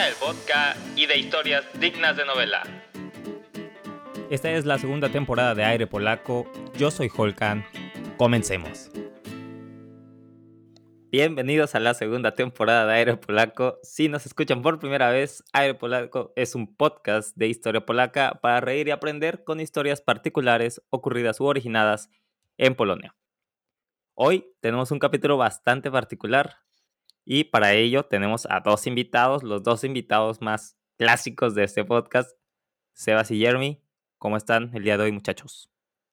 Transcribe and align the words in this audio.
del 0.00 0.14
vodka 0.20 0.74
y 0.96 1.04
de 1.04 1.18
historias 1.18 1.64
dignas 1.78 2.16
de 2.16 2.24
novela. 2.24 2.62
Esta 4.30 4.50
es 4.50 4.64
la 4.64 4.78
segunda 4.78 5.10
temporada 5.10 5.54
de 5.54 5.64
Aire 5.64 5.86
Polaco. 5.86 6.50
Yo 6.78 6.90
soy 6.90 7.10
Holkan. 7.14 7.66
Comencemos. 8.16 8.90
Bienvenidos 11.10 11.74
a 11.74 11.80
la 11.80 11.92
segunda 11.92 12.34
temporada 12.34 12.86
de 12.86 12.94
Aire 12.94 13.16
Polaco. 13.18 13.78
Si 13.82 14.08
nos 14.08 14.24
escuchan 14.24 14.62
por 14.62 14.78
primera 14.78 15.10
vez, 15.10 15.44
Aire 15.52 15.74
Polaco 15.74 16.32
es 16.36 16.54
un 16.54 16.74
podcast 16.74 17.36
de 17.36 17.48
historia 17.48 17.84
polaca 17.84 18.38
para 18.40 18.62
reír 18.62 18.88
y 18.88 18.92
aprender 18.92 19.44
con 19.44 19.60
historias 19.60 20.00
particulares 20.00 20.80
ocurridas 20.88 21.38
u 21.38 21.44
originadas 21.44 22.08
en 22.56 22.74
Polonia. 22.74 23.14
Hoy 24.14 24.46
tenemos 24.60 24.90
un 24.90 24.98
capítulo 24.98 25.36
bastante 25.36 25.90
particular 25.90 26.62
y 27.24 27.44
para 27.44 27.74
ello 27.74 28.04
tenemos 28.04 28.46
a 28.50 28.60
dos 28.60 28.86
invitados, 28.86 29.42
los 29.42 29.62
dos 29.62 29.84
invitados 29.84 30.40
más 30.40 30.76
clásicos 30.98 31.54
de 31.54 31.64
este 31.64 31.84
podcast, 31.84 32.36
Sebas 32.94 33.30
y 33.30 33.38
Jeremy. 33.38 33.82
¿Cómo 34.18 34.36
están 34.36 34.70
el 34.74 34.84
día 34.84 34.96
de 34.96 35.04
hoy, 35.04 35.12
muchachos? 35.12 35.70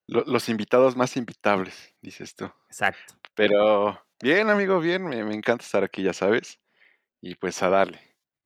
Los 0.07 0.49
invitados 0.49 0.95
más 0.95 1.15
invitables, 1.17 1.95
dices 2.01 2.35
tú. 2.35 2.45
Exacto. 2.67 3.13
Pero 3.35 4.01
bien, 4.21 4.49
amigo, 4.49 4.79
bien, 4.79 5.05
me, 5.05 5.19
encanta 5.19 5.63
estar 5.63 5.83
aquí, 5.83 6.01
ya 6.01 6.13
sabes. 6.13 6.59
Y 7.21 7.35
pues 7.35 7.61
a 7.61 7.69
darle. 7.69 7.99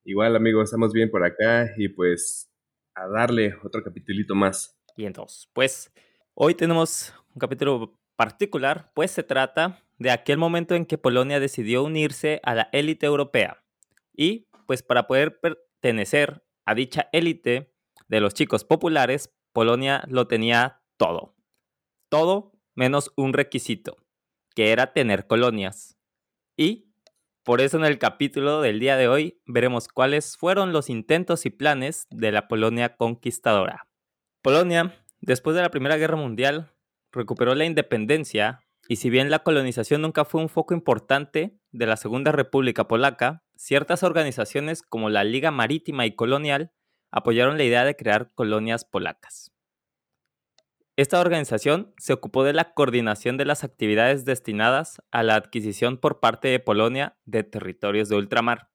Igual, 0.03 0.35
amigo, 0.35 0.61
estamos 0.61 0.91
bien 0.91 1.09
por 1.09 1.23
acá 1.23 1.71
y 1.77 1.87
pues 1.87 2.51
a 2.95 3.07
darle 3.07 3.55
otro 3.63 3.81
capitulito 3.81 4.35
más. 4.35 4.77
Y 4.97 5.05
entonces, 5.05 5.49
pues 5.53 5.93
hoy 6.33 6.55
tenemos 6.55 7.13
un 7.33 7.39
capítulo 7.39 7.97
particular, 8.15 8.91
pues 8.93 9.11
se 9.11 9.23
trata 9.23 9.83
de 9.97 10.11
aquel 10.11 10.37
momento 10.37 10.75
en 10.75 10.85
que 10.85 10.97
Polonia 10.97 11.39
decidió 11.39 11.83
unirse 11.83 12.39
a 12.43 12.55
la 12.55 12.69
élite 12.71 13.05
europea. 13.05 13.63
Y 14.15 14.47
pues 14.67 14.83
para 14.83 15.07
poder 15.07 15.39
pertenecer 15.39 16.43
a 16.65 16.75
dicha 16.75 17.09
élite 17.11 17.73
de 18.07 18.19
los 18.19 18.33
chicos 18.33 18.63
populares, 18.63 19.33
Polonia 19.53 20.03
lo 20.07 20.27
tenía 20.27 20.81
todo. 20.97 21.35
Todo 22.09 22.53
menos 22.75 23.11
un 23.15 23.33
requisito, 23.33 23.97
que 24.55 24.71
era 24.71 24.93
tener 24.93 25.27
colonias. 25.27 25.97
Y 26.57 26.93
por 27.43 27.61
eso 27.61 27.77
en 27.77 27.85
el 27.85 27.99
capítulo 27.99 28.61
del 28.61 28.79
día 28.79 28.97
de 28.97 29.07
hoy 29.07 29.41
veremos 29.45 29.87
cuáles 29.87 30.37
fueron 30.37 30.73
los 30.73 30.89
intentos 30.89 31.45
y 31.45 31.49
planes 31.49 32.07
de 32.09 32.31
la 32.31 32.47
Polonia 32.47 32.95
conquistadora. 32.95 33.87
Polonia, 34.41 34.95
después 35.21 35.55
de 35.55 35.61
la 35.61 35.69
Primera 35.69 35.97
Guerra 35.97 36.15
Mundial, 36.15 36.72
recuperó 37.13 37.55
la 37.55 37.65
independencia 37.65 38.59
y 38.89 38.97
si 38.97 39.09
bien 39.09 39.29
la 39.29 39.39
colonización 39.39 40.01
nunca 40.01 40.25
fue 40.25 40.41
un 40.41 40.49
foco 40.49 40.73
importante 40.73 41.57
de 41.71 41.85
la 41.85 41.95
Segunda 41.95 42.31
República 42.33 42.87
Polaca, 42.87 43.43
ciertas 43.55 44.03
organizaciones 44.03 44.81
como 44.81 45.09
la 45.09 45.23
Liga 45.23 45.51
Marítima 45.51 46.05
y 46.05 46.15
Colonial 46.15 46.73
apoyaron 47.11 47.57
la 47.57 47.63
idea 47.63 47.85
de 47.85 47.95
crear 47.95 48.33
colonias 48.33 48.83
polacas. 48.83 49.51
Esta 50.95 51.19
organización 51.19 51.93
se 51.97 52.13
ocupó 52.13 52.43
de 52.43 52.53
la 52.53 52.73
coordinación 52.73 53.37
de 53.37 53.45
las 53.45 53.63
actividades 53.63 54.25
destinadas 54.25 55.01
a 55.11 55.23
la 55.23 55.35
adquisición 55.35 55.97
por 55.97 56.19
parte 56.19 56.49
de 56.49 56.59
Polonia 56.59 57.17
de 57.25 57.43
territorios 57.43 58.09
de 58.09 58.17
ultramar. 58.17 58.69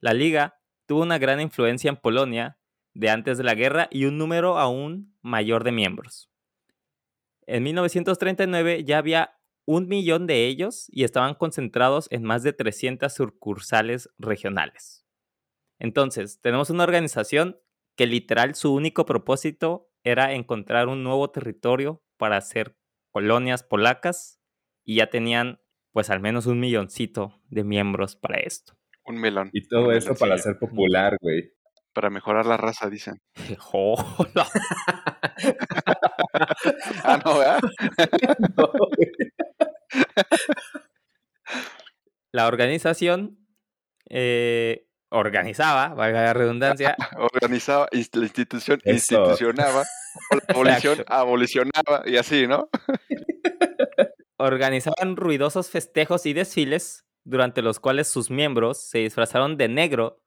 La 0.00 0.12
Liga 0.12 0.60
tuvo 0.86 1.02
una 1.02 1.18
gran 1.18 1.40
influencia 1.40 1.88
en 1.88 1.96
Polonia 1.96 2.58
de 2.94 3.10
antes 3.10 3.38
de 3.38 3.44
la 3.44 3.54
guerra 3.54 3.88
y 3.90 4.04
un 4.04 4.18
número 4.18 4.58
aún 4.58 5.16
mayor 5.22 5.64
de 5.64 5.72
miembros. 5.72 6.30
En 7.48 7.62
1939 7.62 8.84
ya 8.84 8.98
había 8.98 9.40
un 9.64 9.88
millón 9.88 10.26
de 10.26 10.46
ellos 10.46 10.86
y 10.90 11.04
estaban 11.04 11.34
concentrados 11.34 12.06
en 12.10 12.22
más 12.22 12.42
de 12.42 12.52
300 12.52 13.10
sucursales 13.10 14.10
regionales. 14.18 15.06
Entonces, 15.78 16.42
tenemos 16.42 16.68
una 16.68 16.84
organización 16.84 17.58
que 17.96 18.06
literal 18.06 18.54
su 18.54 18.74
único 18.74 19.06
propósito 19.06 19.90
era 20.04 20.34
encontrar 20.34 20.88
un 20.88 21.02
nuevo 21.02 21.30
territorio 21.30 22.02
para 22.18 22.36
hacer 22.36 22.76
colonias 23.12 23.62
polacas 23.62 24.42
y 24.84 24.96
ya 24.96 25.08
tenían 25.08 25.58
pues 25.92 26.10
al 26.10 26.20
menos 26.20 26.44
un 26.44 26.60
milloncito 26.60 27.40
de 27.48 27.64
miembros 27.64 28.14
para 28.14 28.40
esto. 28.40 28.74
Un 29.06 29.22
melón. 29.22 29.48
Y 29.54 29.66
todo 29.66 29.92
eso 29.92 30.14
para 30.14 30.36
ser 30.36 30.58
popular, 30.58 31.16
güey. 31.22 31.54
Para 31.98 32.10
mejorar 32.10 32.46
la 32.46 32.56
raza, 32.56 32.88
dicen. 32.88 33.20
ah, 37.02 37.20
no, 37.24 37.38
¿verdad? 37.38 37.58
La 42.30 42.46
organización 42.46 43.38
eh, 44.08 44.86
organizaba, 45.08 45.88
valga 45.88 46.22
la 46.22 46.34
redundancia. 46.34 46.94
Organizaba, 47.16 47.88
la 47.90 47.98
institución 47.98 48.80
institucionaba, 48.84 49.82
la 50.62 50.78
abolicionaba 51.08 52.02
y 52.04 52.16
así, 52.16 52.46
¿no? 52.46 52.68
Organizaban 54.36 55.16
ruidosos 55.16 55.68
festejos 55.68 56.26
y 56.26 56.32
desfiles 56.32 57.06
durante 57.24 57.60
los 57.60 57.80
cuales 57.80 58.06
sus 58.06 58.30
miembros 58.30 58.88
se 58.88 58.98
disfrazaron 58.98 59.56
de 59.56 59.66
negro 59.66 60.22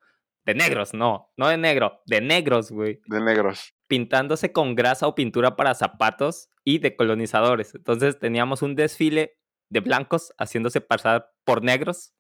de 0.45 0.55
negros, 0.55 0.93
no, 0.93 1.31
no 1.37 1.47
de 1.47 1.57
negro, 1.57 2.01
de 2.05 2.21
negros, 2.21 2.71
güey. 2.71 2.99
De 3.05 3.21
negros. 3.21 3.73
Pintándose 3.87 4.51
con 4.51 4.75
grasa 4.75 5.07
o 5.07 5.15
pintura 5.15 5.55
para 5.55 5.75
zapatos 5.75 6.49
y 6.63 6.79
de 6.79 6.95
colonizadores. 6.95 7.75
Entonces 7.75 8.19
teníamos 8.19 8.61
un 8.61 8.75
desfile 8.75 9.37
de 9.69 9.79
blancos 9.79 10.33
haciéndose 10.37 10.81
pasar 10.81 11.31
por 11.43 11.63
negros 11.63 12.13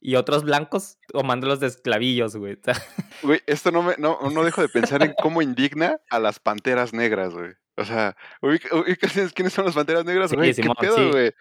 y 0.00 0.16
otros 0.16 0.42
blancos 0.42 0.98
tomándolos 1.08 1.60
de 1.60 1.68
esclavillos, 1.68 2.36
güey. 2.36 2.58
Güey, 3.22 3.40
esto 3.46 3.70
no 3.70 3.82
me, 3.82 3.94
no, 3.98 4.18
no 4.32 4.42
dejo 4.42 4.62
de 4.62 4.68
pensar 4.68 5.02
en 5.02 5.14
cómo 5.20 5.42
indigna 5.42 6.00
a 6.10 6.18
las 6.18 6.40
panteras 6.40 6.92
negras, 6.92 7.32
güey. 7.32 7.52
O 7.76 7.84
sea, 7.84 8.14
¿quiénes 9.34 9.52
son 9.52 9.64
las 9.64 9.74
panteras 9.74 10.04
negras? 10.04 10.32
Güey, 10.32 10.54
¿qué 10.54 10.68
pedo, 10.78 11.10
güey? 11.10 11.32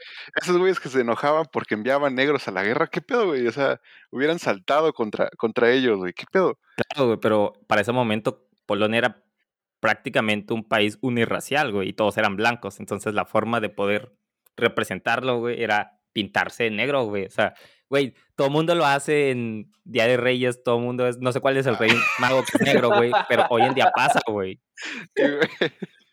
Esos 0.41 0.57
güeyes 0.57 0.79
que 0.79 0.87
se 0.87 1.01
enojaban 1.01 1.45
porque 1.51 1.73
enviaban 1.73 2.15
negros 2.15 2.47
a 2.47 2.51
la 2.51 2.63
guerra, 2.63 2.87
¿qué 2.87 3.01
pedo, 3.01 3.27
güey? 3.27 3.47
O 3.47 3.51
sea, 3.51 3.81
hubieran 4.11 4.39
saltado 4.39 4.93
contra, 4.93 5.29
contra 5.37 5.71
ellos, 5.71 5.97
güey, 5.97 6.13
¿qué 6.13 6.23
pedo? 6.31 6.57
Claro, 6.77 7.07
güey, 7.07 7.19
pero 7.19 7.53
para 7.67 7.81
ese 7.81 7.91
momento 7.91 8.47
Polonia 8.65 8.99
era 8.99 9.23
prácticamente 9.81 10.53
un 10.53 10.63
país 10.63 10.97
unirracial, 11.01 11.73
güey, 11.73 11.89
y 11.89 11.93
todos 11.93 12.17
eran 12.17 12.37
blancos. 12.37 12.79
Entonces 12.79 13.13
la 13.13 13.25
forma 13.25 13.59
de 13.59 13.69
poder 13.69 14.13
representarlo, 14.55 15.39
güey, 15.39 15.61
era 15.61 15.99
pintarse 16.13 16.65
de 16.65 16.71
negro, 16.71 17.03
güey. 17.05 17.25
O 17.25 17.31
sea, 17.31 17.55
güey, 17.89 18.13
todo 18.35 18.47
el 18.47 18.53
mundo 18.53 18.73
lo 18.73 18.85
hace 18.85 19.31
en 19.31 19.71
Día 19.83 20.07
de 20.07 20.15
Reyes, 20.15 20.63
todo 20.63 20.77
el 20.77 20.83
mundo 20.83 21.07
es, 21.07 21.17
no 21.17 21.31
sé 21.33 21.41
cuál 21.41 21.57
es 21.57 21.65
el 21.65 21.77
rey 21.77 21.91
mago 22.19 22.43
que 22.43 22.57
es 22.57 22.61
negro, 22.61 22.89
güey, 22.89 23.11
pero 23.27 23.45
hoy 23.49 23.63
en 23.63 23.73
día 23.73 23.91
pasa, 23.93 24.21
güey. 24.27 24.61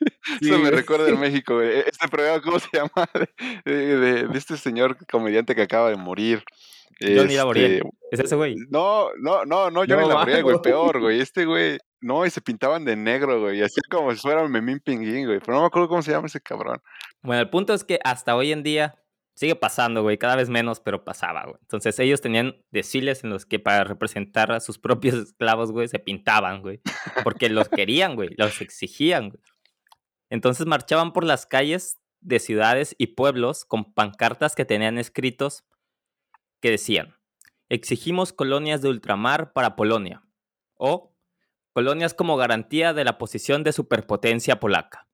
Eso 0.41 0.59
me 0.59 0.71
recuerda 0.71 1.09
en 1.09 1.19
México, 1.21 1.57
güey. 1.57 1.81
Este 1.81 2.09
programa, 2.09 2.41
¿cómo 2.43 2.59
se 2.59 2.69
llama? 2.73 3.09
De, 3.65 4.29
este 4.35 4.57
señor 4.57 4.97
comediante 5.07 5.55
que 5.55 5.63
acaba 5.63 5.91
de 5.91 5.97
morir. 5.97 6.43
Johnny 7.01 7.37
este... 7.37 7.81
¿Es 8.11 8.21
ese 8.21 8.35
güey? 8.35 8.57
No, 8.71 9.09
no, 9.21 9.45
no, 9.45 9.71
no, 9.71 9.81
Johnny 9.81 10.03
no, 10.03 10.09
Laboriel, 10.09 10.43
güey. 10.43 10.61
Peor, 10.61 11.01
güey. 11.01 11.21
Este 11.21 11.45
güey. 11.45 11.79
No, 12.01 12.27
y 12.27 12.31
se 12.31 12.41
pintaban 12.41 12.85
de 12.85 12.97
negro, 12.97 13.41
güey. 13.41 13.63
Así 13.63 13.81
como 13.89 14.13
si 14.13 14.21
fuera 14.21 14.43
un 14.43 14.51
memín 14.51 14.81
pinguín, 14.81 15.27
güey. 15.27 15.39
Pero 15.39 15.55
no 15.55 15.61
me 15.61 15.67
acuerdo 15.67 15.89
cómo 15.89 16.03
se 16.03 16.11
llama 16.11 16.27
ese 16.27 16.41
cabrón. 16.41 16.81
Bueno, 17.23 17.41
el 17.41 17.51
punto 17.51 17.73
es 17.73 17.85
que 17.85 18.01
hasta 18.03 18.35
hoy 18.35 18.51
en 18.51 18.65
día 18.65 18.97
sigue 19.35 19.55
pasando, 19.55 20.03
güey. 20.03 20.19
Cada 20.19 20.35
vez 20.35 20.49
menos, 20.49 20.81
pero 20.81 21.05
pasaba, 21.05 21.45
güey. 21.45 21.57
Entonces 21.61 21.97
ellos 22.01 22.21
tenían 22.21 22.57
desfiles 22.73 23.23
en 23.23 23.31
los 23.31 23.47
que 23.47 23.61
para 23.61 23.85
representar 23.85 24.51
a 24.51 24.59
sus 24.59 24.79
propios 24.79 25.15
esclavos, 25.15 25.71
güey, 25.71 25.87
se 25.87 26.01
pintaban, 26.01 26.63
güey. 26.63 26.81
Porque 27.23 27.49
los 27.49 27.69
querían, 27.69 28.17
güey. 28.17 28.31
Los 28.37 28.61
exigían, 28.61 29.31
güey. 29.31 29.41
Entonces 30.31 30.67
marchaban 30.67 31.13
por 31.13 31.25
las 31.25 31.47
calles 31.47 31.99
de 32.21 32.39
ciudades 32.39 32.95
y 32.99 33.09
pueblos 33.09 33.65
con 33.65 33.93
pancartas 33.93 34.55
que 34.55 34.65
tenían 34.65 34.99
escritos 34.99 35.65
que 36.61 36.71
decían, 36.71 37.17
exigimos 37.69 38.33
colonias 38.33 38.83
de 38.83 38.89
ultramar 38.89 39.53
para 39.53 39.77
Polonia 39.77 40.23
o 40.75 41.15
colonias 41.73 42.15
como 42.15 42.37
garantía 42.37 42.93
de 42.93 43.05
la 43.05 43.19
posición 43.19 43.63
de 43.63 43.73
superpotencia 43.73 44.59
polaca. 44.59 45.07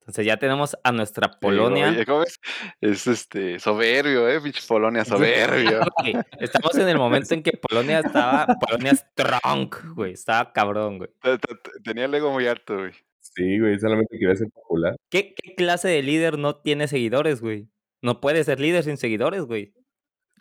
Entonces 0.00 0.26
ya 0.26 0.38
tenemos 0.38 0.76
a 0.82 0.90
nuestra 0.90 1.30
Polonia. 1.30 1.94
es? 2.80 3.06
este 3.06 3.60
soberbio, 3.60 4.28
eh, 4.28 4.40
pinche 4.40 4.60
Polonia 4.66 5.04
soberbio. 5.04 5.82
Estamos 6.40 6.74
en 6.76 6.88
el 6.88 6.98
momento 6.98 7.32
en 7.34 7.44
que 7.44 7.52
Polonia 7.52 8.00
estaba, 8.00 8.46
Polonia 8.60 8.92
strong, 8.92 9.72
güey, 9.94 10.14
estaba 10.14 10.52
cabrón, 10.52 10.98
güey. 10.98 11.10
Tenía 11.84 12.06
el 12.06 12.14
ego 12.14 12.32
muy 12.32 12.48
alto, 12.48 12.78
güey. 12.78 12.92
Sí, 13.20 13.58
güey, 13.58 13.78
solamente 13.78 14.18
quería 14.18 14.34
ser 14.34 14.48
popular. 14.50 14.96
¿Qué, 15.10 15.34
clase 15.56 15.88
de 15.88 16.02
líder 16.02 16.38
no 16.38 16.56
tiene 16.56 16.88
seguidores, 16.88 17.40
güey? 17.40 17.68
No 18.02 18.20
puede 18.20 18.44
ser 18.44 18.60
líder 18.60 18.82
sin 18.84 18.96
seguidores, 18.96 19.42
güey. 19.42 19.74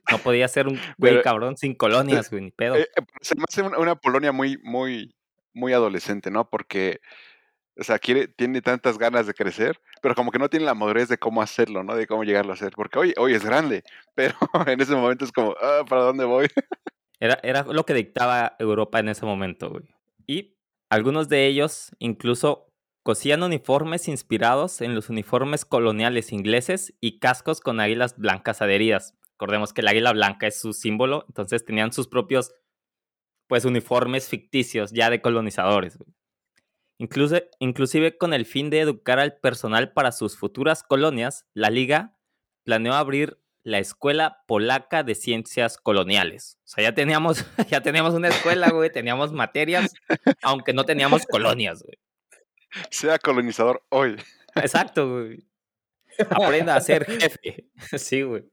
No 0.10 0.18
podía 0.18 0.48
ser 0.48 0.68
un 0.68 0.80
güey 0.98 1.22
cabrón 1.22 1.58
sin 1.58 1.76
colonias, 1.76 2.32
güey, 2.32 2.44
ni 2.44 2.52
pedo. 2.52 2.76
Eh, 2.76 2.88
eh, 2.96 3.02
se 3.22 3.36
me 3.36 3.44
hace 3.48 3.62
una, 3.62 3.96
Polonia 3.96 4.32
muy, 4.32 4.58
muy, 4.64 5.14
muy 5.54 5.74
adolescente, 5.74 6.32
¿no? 6.32 6.50
Porque, 6.50 7.00
o 7.78 7.84
sea, 7.84 8.00
quiere, 8.00 8.28
tiene 8.28 8.62
tantas 8.62 8.98
ganas 8.98 9.28
de 9.28 9.34
crecer, 9.34 9.80
pero 10.02 10.16
como 10.16 10.32
que 10.32 10.40
no 10.40 10.50
tiene 10.50 10.66
la 10.66 10.74
madurez 10.74 11.10
de 11.10 11.18
cómo 11.18 11.42
hacerlo, 11.42 11.84
¿no? 11.84 11.96
De 11.96 12.08
cómo 12.08 12.24
llegarlo 12.24 12.54
a 12.54 12.56
hacer. 12.56 12.72
Porque 12.76 12.98
hoy, 12.98 13.14
hoy 13.18 13.34
es 13.34 13.46
grande, 13.46 13.84
pero 14.16 14.36
en 14.66 14.80
ese 14.82 14.96
momento 14.96 15.26
es 15.26 15.32
como, 15.32 15.54
ah, 15.62 15.84
¿para 15.88 16.04
dónde 16.04 16.26
voy? 16.26 16.48
Era, 17.20 17.38
era 17.44 17.64
lo 17.64 17.86
que 17.86 17.94
dictaba 17.94 18.56
Europa 18.58 19.00
en 19.00 19.10
ese 19.10 19.26
momento, 19.26 19.70
güey. 19.70 19.84
Y 20.26 20.56
algunos 20.90 21.28
de 21.30 21.46
ellos 21.46 21.92
incluso 22.00 22.69
cosían 23.04 23.44
uniformes 23.44 24.08
inspirados 24.08 24.82
en 24.82 24.96
los 24.96 25.10
uniformes 25.10 25.66
coloniales 25.66 26.32
ingleses 26.32 26.94
y 27.00 27.20
cascos 27.20 27.62
con 27.62 27.80
águilas 27.80 28.18
blancas 28.18 28.62
adheridas. 28.62 29.16
Recordemos 29.34 29.74
que 29.74 29.82
el 29.82 29.88
águila 29.88 30.12
blanca 30.14 30.48
es 30.48 30.60
su 30.60 30.74
símbolo, 30.74 31.26
entonces 31.28 31.64
tenían 31.66 31.94
sus 31.94 32.08
propios 32.08 32.52
pues 33.48 33.66
uniformes 33.66 34.28
ficticios 34.28 34.92
ya 34.92 35.10
de 35.10 35.22
colonizadores. 35.22 35.98
Incluso, 37.00 37.38
inclusive 37.60 38.18
con 38.18 38.34
el 38.34 38.46
fin 38.46 38.70
de 38.70 38.82
educar 38.82 39.20
al 39.20 39.38
personal 39.38 39.94
para 39.94 40.12
sus 40.12 40.38
futuras 40.38 40.84
colonias, 40.84 41.46
la 41.54 41.70
liga 41.70 42.18
planeó 42.64 42.94
abrir 42.94 43.40
la 43.64 43.80
Escuela 43.80 44.44
Polaca 44.48 45.04
de 45.04 45.16
Ciencias 45.16 45.78
Coloniales. 45.78 46.60
O 46.66 46.68
sea, 46.68 46.84
ya 46.84 46.94
teníamos, 46.94 47.46
ya 47.70 47.82
teníamos 47.82 48.14
una 48.14 48.28
escuela, 48.28 48.70
güey, 48.70 48.92
teníamos 48.92 49.32
materias, 49.32 49.94
aunque 50.44 50.74
no 50.74 50.84
teníamos 50.84 51.26
colonias, 51.26 51.82
güey. 51.84 51.98
Sea 52.92 53.18
colonizador 53.20 53.84
hoy. 53.90 54.18
Exacto, 54.56 55.10
güey. 55.12 55.46
Aprenda 56.30 56.76
a 56.76 56.82
ser 56.82 57.06
jefe. 57.06 57.70
Sí, 57.98 58.22
güey. 58.24 58.44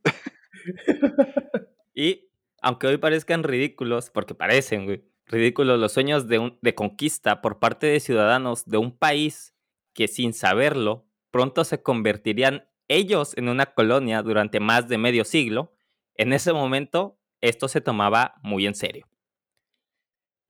Y 1.95 2.29
aunque 2.61 2.87
hoy 2.87 2.99
parezcan 2.99 3.43
ridículos, 3.43 4.11
porque 4.11 4.35
parecen, 4.35 4.85
güey, 4.85 5.05
ridículos 5.27 5.79
los 5.79 5.93
sueños 5.93 6.29
de, 6.29 6.57
de 6.61 6.75
conquista 6.75 7.41
por 7.41 7.59
parte 7.59 7.87
de 7.87 8.01
ciudadanos 8.01 8.65
de 8.67 8.79
un 8.79 8.97
país 8.97 9.55
que 9.95 10.09
sin 10.09 10.33
saberlo 10.33 11.07
pronto 11.31 11.65
se 11.65 11.83
convertirían 11.83 12.69
ellos 12.89 13.37
en 13.37 13.49
una 13.49 13.67
colonia 13.67 14.23
durante 14.23 14.61
más 14.61 14.89
de 14.89 14.99
medio 14.99 15.25
siglo, 15.25 15.75
en 16.15 16.33
ese 16.33 16.53
momento 16.53 17.19
esto 17.41 17.69
se 17.69 17.81
tomaba 17.81 18.35
muy 18.43 18.67
en 18.67 18.75
serio. 18.75 19.09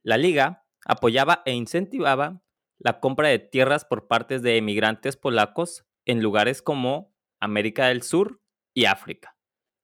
La 0.02 0.16
liga 0.16 0.64
apoyaba 0.84 1.42
e 1.44 1.52
incentivaba 1.52 2.42
la 2.78 3.00
compra 3.00 3.28
de 3.28 3.38
tierras 3.38 3.84
por 3.84 4.06
partes 4.06 4.42
de 4.42 4.56
emigrantes 4.56 5.16
polacos 5.16 5.86
en 6.04 6.22
lugares 6.22 6.62
como 6.62 7.14
América 7.40 7.88
del 7.88 8.02
Sur 8.02 8.40
y 8.74 8.84
África. 8.84 9.36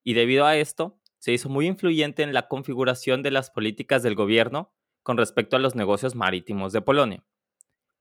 Y 0.04 0.14
debido 0.14 0.46
a 0.46 0.56
esto, 0.56 1.00
se 1.18 1.32
hizo 1.32 1.48
muy 1.48 1.66
influyente 1.66 2.22
en 2.22 2.32
la 2.32 2.48
configuración 2.48 3.22
de 3.22 3.30
las 3.30 3.50
políticas 3.50 4.02
del 4.02 4.14
gobierno 4.14 4.74
con 5.02 5.16
respecto 5.16 5.56
a 5.56 5.60
los 5.60 5.74
negocios 5.74 6.14
marítimos 6.14 6.72
de 6.72 6.82
Polonia 6.82 7.24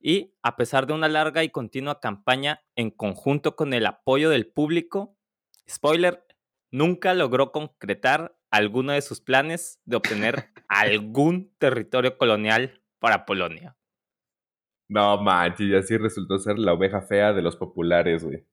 y 0.02 0.34
a 0.42 0.56
pesar 0.56 0.88
de 0.88 0.94
una 0.94 1.08
larga 1.08 1.44
y 1.44 1.50
continua 1.50 2.00
campaña 2.00 2.64
en 2.76 2.90
conjunto 2.90 3.56
con 3.56 3.74
el 3.74 3.86
apoyo 3.86 4.30
del 4.30 4.48
público, 4.48 5.16
spoiler, 5.70 6.26
nunca 6.72 7.14
logró 7.14 7.52
concretar 7.52 8.36
alguno 8.50 8.94
de 8.94 9.02
sus 9.02 9.22
planes 9.22 9.80
de 9.86 9.98
obtener 9.98 10.50
algún 10.68 11.54
territorio 11.60 12.18
colonial 12.18 12.82
para 13.00 13.26
Polonia. 13.26 13.78
No 14.92 15.22
manches, 15.22 15.68
y 15.68 15.76
así 15.76 15.98
resultó 15.98 16.38
ser 16.38 16.60
la 16.60 16.74
oveja 16.74 17.02
fea 17.02 17.32
de 17.32 17.42
los 17.42 17.56
populares, 17.56 18.26
güey. 18.26 18.46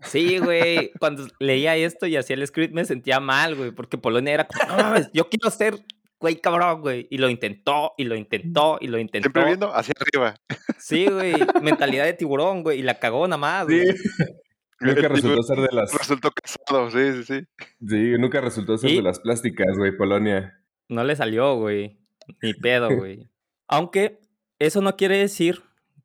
Sí, 0.00 0.38
güey. 0.38 0.90
Cuando 0.98 1.26
leía 1.38 1.76
esto 1.76 2.06
y 2.06 2.16
hacía 2.16 2.34
el 2.34 2.46
script 2.46 2.74
me 2.74 2.84
sentía 2.84 3.20
mal, 3.20 3.54
güey, 3.54 3.70
porque 3.70 3.96
Polonia 3.96 4.34
era 4.34 4.46
como, 4.46 4.76
no, 4.76 4.96
yo 5.12 5.28
quiero 5.28 5.50
ser 5.50 5.76
güey, 6.24 6.40
cabrón, 6.40 6.80
güey. 6.80 7.06
Y 7.10 7.18
lo 7.18 7.28
intentó, 7.28 7.92
y 7.98 8.04
lo 8.04 8.16
intentó, 8.16 8.78
y 8.80 8.86
lo 8.88 8.98
intentó. 8.98 9.26
Siempre 9.26 9.44
viendo 9.44 9.74
hacia 9.74 9.92
arriba. 10.00 10.34
Sí, 10.78 11.06
güey. 11.06 11.34
Mentalidad 11.62 12.06
de 12.06 12.14
tiburón, 12.14 12.62
güey. 12.62 12.80
Y 12.80 12.82
la 12.82 12.98
cagó 12.98 13.28
nada 13.28 13.38
más, 13.38 13.66
güey. 13.66 13.84
Sí. 14.80 14.86
Nunca 14.86 15.08
resultó 15.08 15.42
ser 15.44 15.58
de 15.60 15.68
las. 15.70 15.94
Resultó 15.94 16.30
casado, 16.32 16.90
sí, 16.90 17.12
sí, 17.12 17.24
sí. 17.24 17.66
Sí, 17.88 18.18
nunca 18.18 18.40
resultó 18.40 18.76
ser 18.76 18.90
de 18.90 19.02
las 19.02 19.20
plásticas, 19.20 19.78
güey, 19.78 19.96
Polonia. 19.96 20.52
No 20.88 21.04
le 21.04 21.14
salió, 21.14 21.54
güey. 21.54 22.00
Ni 22.42 22.54
pedo, 22.54 22.88
güey. 22.98 23.30
Aunque 23.68 24.18
eso 24.58 24.82
no 24.82 24.96
quiere 24.96 25.16
decir 25.16 25.62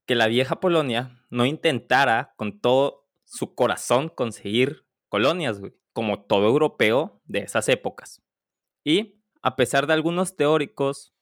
que 0.10 0.16
la 0.16 0.26
vieja 0.26 0.60
Polonia 0.60 1.24
no 1.30 1.46
intentara 1.46 2.34
con 2.36 2.62
todo 2.62 3.08
su 3.26 3.54
corazón 3.54 4.10
conseguir 4.10 4.88
colonias. 5.08 5.62
Como 5.94 6.24
todo 6.24 6.48
europeo 6.48 7.22
de 7.26 7.42
esas 7.42 7.70
épocas. 7.70 8.24
Y 8.84 9.22
a 9.44 9.56
pesar 9.56 9.86
de 9.86 9.94
algunos 9.94 10.36
teóricos 10.36 11.14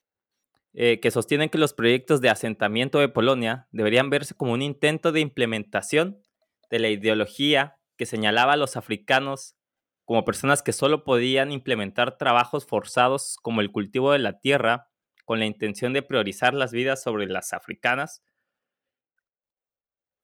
eh, 0.71 1.01
que 1.01 1.11
sostienen 1.11 1.49
que 1.49 1.57
los 1.57 1.73
proyectos 1.73 2.21
de 2.21 2.29
asentamiento 2.29 2.99
de 2.99 3.09
Polonia 3.09 3.67
deberían 3.71 4.09
verse 4.09 4.35
como 4.35 4.53
un 4.53 4.61
intento 4.61 5.11
de 5.11 5.19
implementación 5.19 6.21
de 6.69 6.79
la 6.79 6.87
ideología 6.87 7.81
que 7.97 8.05
señalaba 8.05 8.53
a 8.53 8.57
los 8.57 8.77
africanos 8.77 9.57
como 10.05 10.23
personas 10.23 10.63
que 10.63 10.71
solo 10.71 11.03
podían 11.03 11.51
implementar 11.51 12.17
trabajos 12.17 12.65
forzados 12.65 13.35
como 13.41 13.59
el 13.59 13.69
cultivo 13.69 14.13
de 14.13 14.19
la 14.19 14.39
tierra 14.39 14.87
con 15.25 15.39
la 15.39 15.45
intención 15.45 15.91
de 15.91 16.03
priorizar 16.03 16.53
las 16.53 16.71
vidas 16.71 17.03
sobre 17.03 17.25
las 17.25 17.51
africanas. 17.51 18.23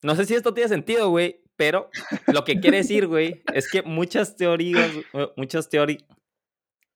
No 0.03 0.15
sé 0.15 0.25
si 0.25 0.35
esto 0.35 0.53
tiene 0.53 0.69
sentido, 0.69 1.09
güey, 1.09 1.41
pero 1.55 1.89
lo 2.27 2.44
que 2.44 2.59
quiere 2.59 2.77
decir, 2.77 3.07
güey, 3.07 3.41
es 3.53 3.69
que 3.69 3.81
muchas 3.83 4.35
teorías, 4.35 4.91
muchas 5.35 5.69
teorías, 5.69 6.03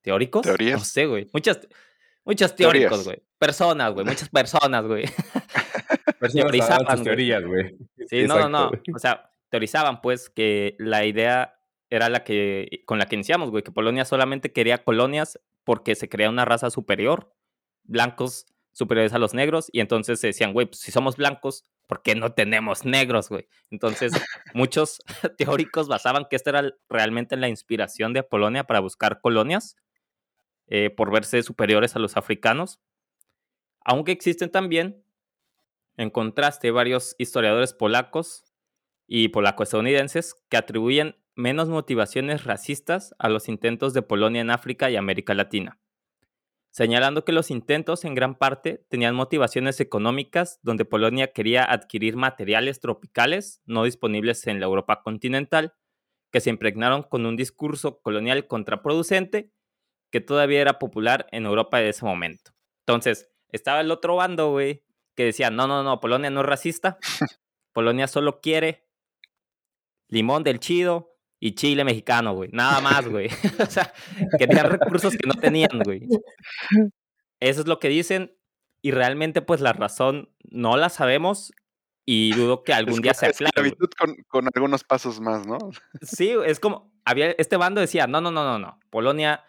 ¿Teóricos? 0.08 0.44
¿Teorías? 0.44 0.80
No 0.80 0.86
sé, 0.86 1.06
güey. 1.06 1.28
Muchas, 1.34 1.68
muchos 2.24 2.56
teóricos, 2.56 3.04
güey. 3.04 3.22
Personas, 3.38 3.94
güey. 3.94 4.06
Muchas 4.06 4.30
personas, 4.30 4.86
güey. 4.86 5.04
teorizaban, 6.34 7.04
teorías, 7.04 7.44
güey. 7.44 7.76
Sí, 8.08 8.26
no, 8.26 8.40
no, 8.40 8.48
no. 8.48 8.72
O 8.96 9.00
sea, 9.00 9.30
teorizaban, 9.50 10.00
pues, 10.00 10.30
que 10.30 10.78
la 10.80 11.06
idea 11.06 11.60
era 11.90 12.08
la 12.08 12.24
que, 12.24 12.84
con 12.86 13.00
la 13.00 13.08
que 13.08 13.16
iniciamos, 13.16 13.52
güey, 13.52 13.64
que 13.64 13.74
Polonia 13.74 14.06
solamente 14.06 14.54
quería 14.54 14.82
colonias 14.82 15.42
porque 15.66 15.94
se 15.96 16.08
crea 16.08 16.30
una 16.30 16.46
raza 16.46 16.70
superior, 16.70 17.36
blancos 17.84 18.46
superiores 18.78 19.14
a 19.14 19.20
los 19.20 19.34
negros, 19.34 19.70
y 19.72 19.80
entonces 19.80 20.20
se 20.20 20.28
decían, 20.28 20.54
güey, 20.54 20.68
pues 20.68 20.80
si 20.80 20.92
somos 20.92 21.18
blancos, 21.18 21.66
¿por 21.88 22.04
qué 22.04 22.16
no 22.16 22.34
tenemos 22.34 22.86
negros, 22.86 23.30
güey? 23.30 23.48
Entonces, 23.72 24.14
muchos 24.54 25.00
teóricos 25.38 25.88
basaban 25.88 26.28
que 26.30 26.36
esta 26.36 26.52
era 26.52 26.72
realmente 26.88 27.36
la 27.38 27.50
inspiración 27.50 28.14
de 28.14 28.24
Polonia 28.24 28.66
para 28.66 28.80
buscar 28.80 29.20
colonias, 29.20 29.76
eh, 30.68 30.90
por 30.90 31.12
verse 31.12 31.42
superiores 31.42 31.96
a 31.96 32.00
los 32.00 32.18
africanos, 32.18 32.80
aunque 33.84 34.12
existen 34.12 34.52
también, 34.52 35.04
en 35.96 36.10
contraste, 36.10 36.70
varios 36.72 37.16
historiadores 37.18 37.74
polacos 37.74 38.44
y 39.08 39.30
polaco-estadounidenses 39.30 40.36
que 40.50 40.58
atribuyen 40.58 41.16
menos 41.36 41.70
motivaciones 41.70 42.44
racistas 42.44 43.16
a 43.18 43.30
los 43.30 43.48
intentos 43.48 43.94
de 43.94 44.02
Polonia 44.02 44.42
en 44.42 44.50
África 44.50 44.92
y 44.92 44.98
América 44.98 45.34
Latina, 45.34 45.80
señalando 46.78 47.26
que 47.26 47.32
los 47.32 47.50
intentos 47.50 48.06
en 48.06 48.14
gran 48.14 48.36
parte 48.36 48.86
tenían 48.88 49.16
motivaciones 49.16 49.80
económicas 49.80 50.60
donde 50.62 50.86
Polonia 50.86 51.34
quería 51.34 51.64
adquirir 51.64 52.18
materiales 52.18 52.80
tropicales 52.80 53.64
no 53.66 53.84
disponibles 53.84 54.46
en 54.46 54.60
la 54.60 54.68
Europa 54.68 55.02
continental, 55.02 55.74
que 56.32 56.40
se 56.40 56.52
impregnaron 56.52 57.02
con 57.02 57.26
un 57.26 57.36
discurso 57.36 58.00
colonial 58.04 58.46
contraproducente 58.46 59.52
que 60.12 60.22
todavía 60.22 60.62
era 60.62 60.78
popular 60.78 61.26
en 61.32 61.48
Europa 61.48 61.80
de 61.80 61.90
ese 61.90 62.06
momento. 62.06 62.52
Entonces, 62.86 63.28
estaba 63.52 63.82
el 63.82 63.90
otro 63.90 64.16
bando, 64.16 64.52
güey, 64.52 64.84
que 65.16 65.24
decía, 65.24 65.50
no, 65.50 65.66
no, 65.66 65.82
no, 65.82 66.00
Polonia 66.00 66.30
no 66.30 66.42
es 66.42 66.46
racista. 66.46 67.00
Polonia 67.74 68.08
solo 68.08 68.40
quiere 68.40 68.88
limón 70.10 70.44
del 70.44 70.60
chido 70.60 71.17
y 71.40 71.56
chile 71.56 71.84
mexicano, 71.84 72.34
güey. 72.34 72.50
Nada 72.52 72.82
más, 72.82 73.08
güey. 73.08 73.28
o 73.60 73.66
sea, 73.66 73.94
querían 74.38 74.70
recursos 74.70 75.16
que 75.16 75.28
no 75.28 75.36
tenían, 75.36 75.80
güey. 75.84 76.08
Eso 77.40 77.62
es 77.62 77.68
lo 77.68 77.80
que 77.80 77.90
dicen 77.90 78.36
y 78.82 78.92
realmente 78.92 79.42
pues 79.42 79.62
la 79.62 79.74
razón 79.74 80.30
no 80.50 80.78
la 80.78 80.90
sabemos 80.90 81.52
y 82.06 82.34
dudo 82.34 82.64
que 82.64 82.74
algún 82.74 83.02
día 83.02 83.14
se 83.14 83.28
aclare. 83.28 83.76
Con, 84.00 84.16
con 84.28 84.48
algunos 84.56 84.84
pasos 84.84 85.20
más, 85.20 85.46
¿no? 85.46 85.58
Sí, 86.02 86.34
es 86.46 86.60
como, 86.60 86.92
había, 87.04 87.32
este 87.32 87.58
bando 87.58 87.82
decía, 87.82 88.08
no, 88.08 88.22
no, 88.22 88.32
no, 88.32 88.44
no, 88.44 88.60
no, 88.60 88.80
Polonia 88.90 89.44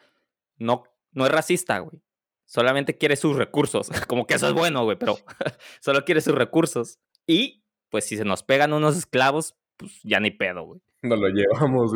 no, 0.59 0.85
no 1.13 1.27
es 1.27 1.33
racista, 1.33 1.79
güey. 1.79 2.03
Solamente 2.45 2.97
quiere 2.97 3.17
sus 3.17 3.37
recursos. 3.37 3.91
Como 4.09 4.27
que 4.27 4.35
eso 4.35 4.49
es 4.49 4.55
bueno, 4.55 4.85
güey, 4.85 4.99
pero 4.99 5.17
solo 5.81 6.05
quiere 6.05 6.21
sus 6.21 6.35
recursos. 6.35 6.99
Y, 7.27 7.65
pues, 7.91 8.07
si 8.07 8.17
se 8.17 8.25
nos 8.25 8.43
pegan 8.43 8.73
unos 8.73 8.97
esclavos, 8.97 9.57
pues 9.77 10.01
ya 10.03 10.19
ni 10.19 10.31
pedo, 10.31 10.63
güey. 10.63 10.81
No 11.03 11.17
lo 11.17 11.29
llevamos. 11.29 11.93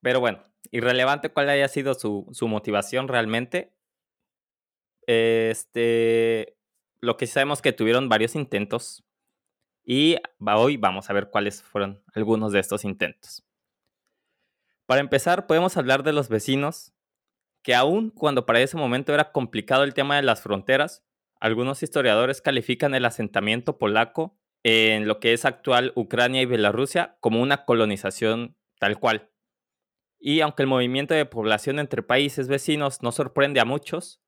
Pero 0.00 0.20
bueno, 0.20 0.42
irrelevante 0.70 1.30
cuál 1.30 1.50
haya 1.50 1.68
sido 1.68 1.94
su, 1.94 2.26
su 2.32 2.48
motivación 2.48 3.08
realmente. 3.08 3.74
Este. 5.06 6.56
Lo 7.00 7.16
que 7.16 7.26
sabemos 7.26 7.62
que 7.62 7.72
tuvieron 7.72 8.08
varios 8.08 8.34
intentos. 8.34 9.04
Y 9.84 10.16
hoy 10.40 10.76
vamos 10.76 11.08
a 11.08 11.12
ver 11.12 11.30
cuáles 11.30 11.62
fueron 11.62 12.02
algunos 12.14 12.52
de 12.52 12.60
estos 12.60 12.84
intentos. 12.84 13.46
Para 14.86 15.00
empezar, 15.00 15.46
podemos 15.46 15.76
hablar 15.76 16.02
de 16.02 16.12
los 16.12 16.28
vecinos, 16.28 16.92
que 17.62 17.74
aun 17.74 18.10
cuando 18.10 18.46
para 18.46 18.60
ese 18.60 18.76
momento 18.76 19.14
era 19.14 19.32
complicado 19.32 19.84
el 19.84 19.94
tema 19.94 20.16
de 20.16 20.22
las 20.22 20.42
fronteras, 20.42 21.04
algunos 21.40 21.82
historiadores 21.82 22.40
califican 22.40 22.94
el 22.94 23.04
asentamiento 23.04 23.78
polaco 23.78 24.37
en 24.62 25.06
lo 25.06 25.20
que 25.20 25.32
es 25.32 25.44
actual 25.44 25.92
Ucrania 25.94 26.42
y 26.42 26.46
Bielorrusia 26.46 27.16
como 27.20 27.40
una 27.40 27.64
colonización 27.64 28.56
tal 28.78 28.98
cual. 28.98 29.30
Y 30.18 30.40
aunque 30.40 30.62
el 30.62 30.68
movimiento 30.68 31.14
de 31.14 31.26
población 31.26 31.78
entre 31.78 32.02
países 32.02 32.48
vecinos 32.48 33.02
no 33.02 33.12
sorprende 33.12 33.60
a 33.60 33.64
muchos, 33.64 34.20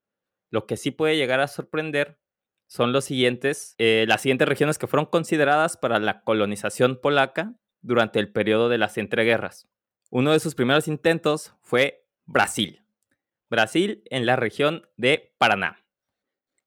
lo 0.50 0.66
que 0.66 0.76
sí 0.76 0.90
puede 0.90 1.16
llegar 1.16 1.40
a 1.40 1.49
sorprender 1.49 2.20
son 2.66 2.92
los 2.92 3.04
siguientes, 3.04 3.75
eh, 3.78 4.04
las 4.06 4.22
siguientes 4.22 4.49
regiones 4.49 4.78
que 4.78 4.87
fueron 4.87 5.06
consideradas 5.06 5.76
para 5.76 5.99
la 5.99 6.22
colonización 6.22 7.00
polaca 7.00 7.56
durante 7.80 8.20
el 8.20 8.30
periodo 8.30 8.68
de 8.68 8.78
las 8.78 8.96
entreguerras. 8.99 9.68
Uno 10.10 10.32
de 10.32 10.40
sus 10.40 10.54
primeros 10.54 10.87
intentos 10.87 11.54
fue 11.62 12.06
Brasil. 12.26 12.84
Brasil 13.49 14.02
en 14.06 14.26
la 14.26 14.37
región 14.37 14.88
de 14.96 15.34
Paraná. 15.38 15.84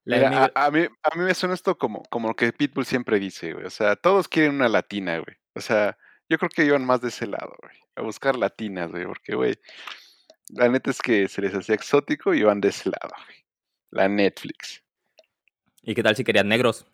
A, 0.06 0.70
mí, 0.70 0.86
a 1.02 1.16
mí 1.16 1.24
me 1.24 1.34
suena 1.34 1.54
esto 1.54 1.78
como, 1.78 2.02
como 2.04 2.28
lo 2.28 2.36
que 2.36 2.52
Pitbull 2.52 2.84
siempre 2.84 3.18
dice, 3.18 3.52
güey. 3.52 3.64
O 3.64 3.70
sea, 3.70 3.96
todos 3.96 4.28
quieren 4.28 4.54
una 4.54 4.68
latina, 4.68 5.18
güey. 5.18 5.36
O 5.54 5.60
sea, 5.60 5.96
yo 6.28 6.38
creo 6.38 6.50
que 6.50 6.64
iban 6.64 6.84
más 6.84 7.00
de 7.00 7.08
ese 7.08 7.26
lado, 7.26 7.54
güey. 7.62 7.74
A 7.96 8.02
buscar 8.02 8.36
latinas, 8.36 8.90
güey. 8.90 9.06
Porque, 9.06 9.34
güey, 9.34 9.54
la 10.50 10.68
neta 10.68 10.90
es 10.90 11.00
que 11.00 11.28
se 11.28 11.40
les 11.42 11.54
hacía 11.54 11.74
exótico 11.74 12.34
y 12.34 12.40
iban 12.40 12.60
de 12.60 12.68
ese 12.68 12.90
lado, 12.90 13.14
güey. 13.24 13.44
La 13.90 14.08
Netflix. 14.08 14.82
¿Y 15.82 15.94
qué 15.94 16.02
tal 16.02 16.16
si 16.16 16.24
querían 16.24 16.48
negros? 16.48 16.86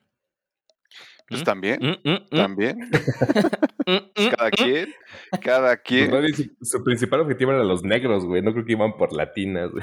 Pues 1.28 1.42
¿Mm? 1.42 1.44
también, 1.44 1.80
¿Mm? 1.80 2.10
¿Mm? 2.10 2.28
también. 2.30 2.90
Pues 4.14 4.28
cada 4.36 4.50
quien, 4.50 4.94
cada 5.42 5.76
quien. 5.78 6.10
Pues 6.10 6.48
su 6.62 6.84
principal 6.84 7.20
objetivo 7.20 7.50
era 7.52 7.64
los 7.64 7.82
negros, 7.82 8.24
güey. 8.24 8.40
No 8.40 8.52
creo 8.52 8.64
que 8.64 8.72
iban 8.72 8.96
por 8.96 9.12
latinas, 9.12 9.70
güey. 9.70 9.82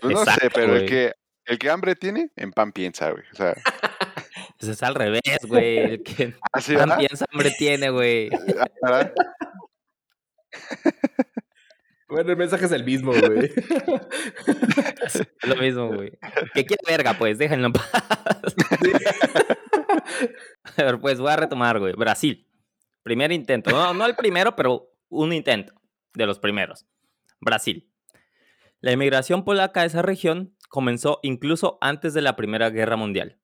Pues 0.00 0.14
no 0.14 0.24
sé, 0.24 0.50
pero 0.52 0.76
el 0.76 0.86
que, 0.86 1.12
el 1.46 1.58
que 1.58 1.70
hambre 1.70 1.94
tiene, 1.94 2.30
en 2.36 2.52
pan 2.52 2.72
piensa, 2.72 3.10
güey. 3.10 3.24
O 3.32 3.36
sea. 3.36 3.54
Pues 4.58 4.70
es 4.72 4.82
al 4.82 4.94
revés, 4.94 5.22
güey. 5.46 5.78
El 5.78 6.02
que 6.02 6.34
¿Ah, 6.52 6.60
pan 6.78 6.98
piensa, 6.98 7.26
hambre 7.30 7.50
tiene, 7.58 7.90
güey. 7.90 8.30
Bueno, 12.08 12.30
el 12.30 12.36
mensaje 12.36 12.66
es 12.66 12.72
el 12.72 12.84
mismo, 12.84 13.12
güey. 13.12 13.50
Es 15.02 15.26
lo 15.44 15.56
mismo, 15.56 15.88
güey. 15.88 16.12
Que 16.54 16.64
quiere 16.64 16.80
verga, 16.86 17.14
pues, 17.18 17.36
déjenlo 17.36 17.66
en 17.66 17.72
paz. 17.72 17.90
A 20.76 20.82
ver, 20.84 21.00
pues 21.00 21.18
voy 21.18 21.32
a 21.32 21.36
retomar, 21.36 21.80
güey. 21.80 21.94
Brasil. 21.94 22.46
Primer 23.02 23.32
intento. 23.32 23.70
No, 23.70 23.92
no 23.92 24.06
el 24.06 24.14
primero, 24.14 24.54
pero 24.54 24.92
un 25.08 25.32
intento 25.32 25.74
de 26.14 26.26
los 26.26 26.38
primeros. 26.38 26.86
Brasil. 27.40 27.90
La 28.80 28.92
inmigración 28.92 29.44
polaca 29.44 29.80
a 29.80 29.84
esa 29.84 30.02
región 30.02 30.55
comenzó 30.68 31.20
incluso 31.22 31.78
antes 31.80 32.14
de 32.14 32.22
la 32.22 32.36
Primera 32.36 32.70
Guerra 32.70 32.96
Mundial. 32.96 33.38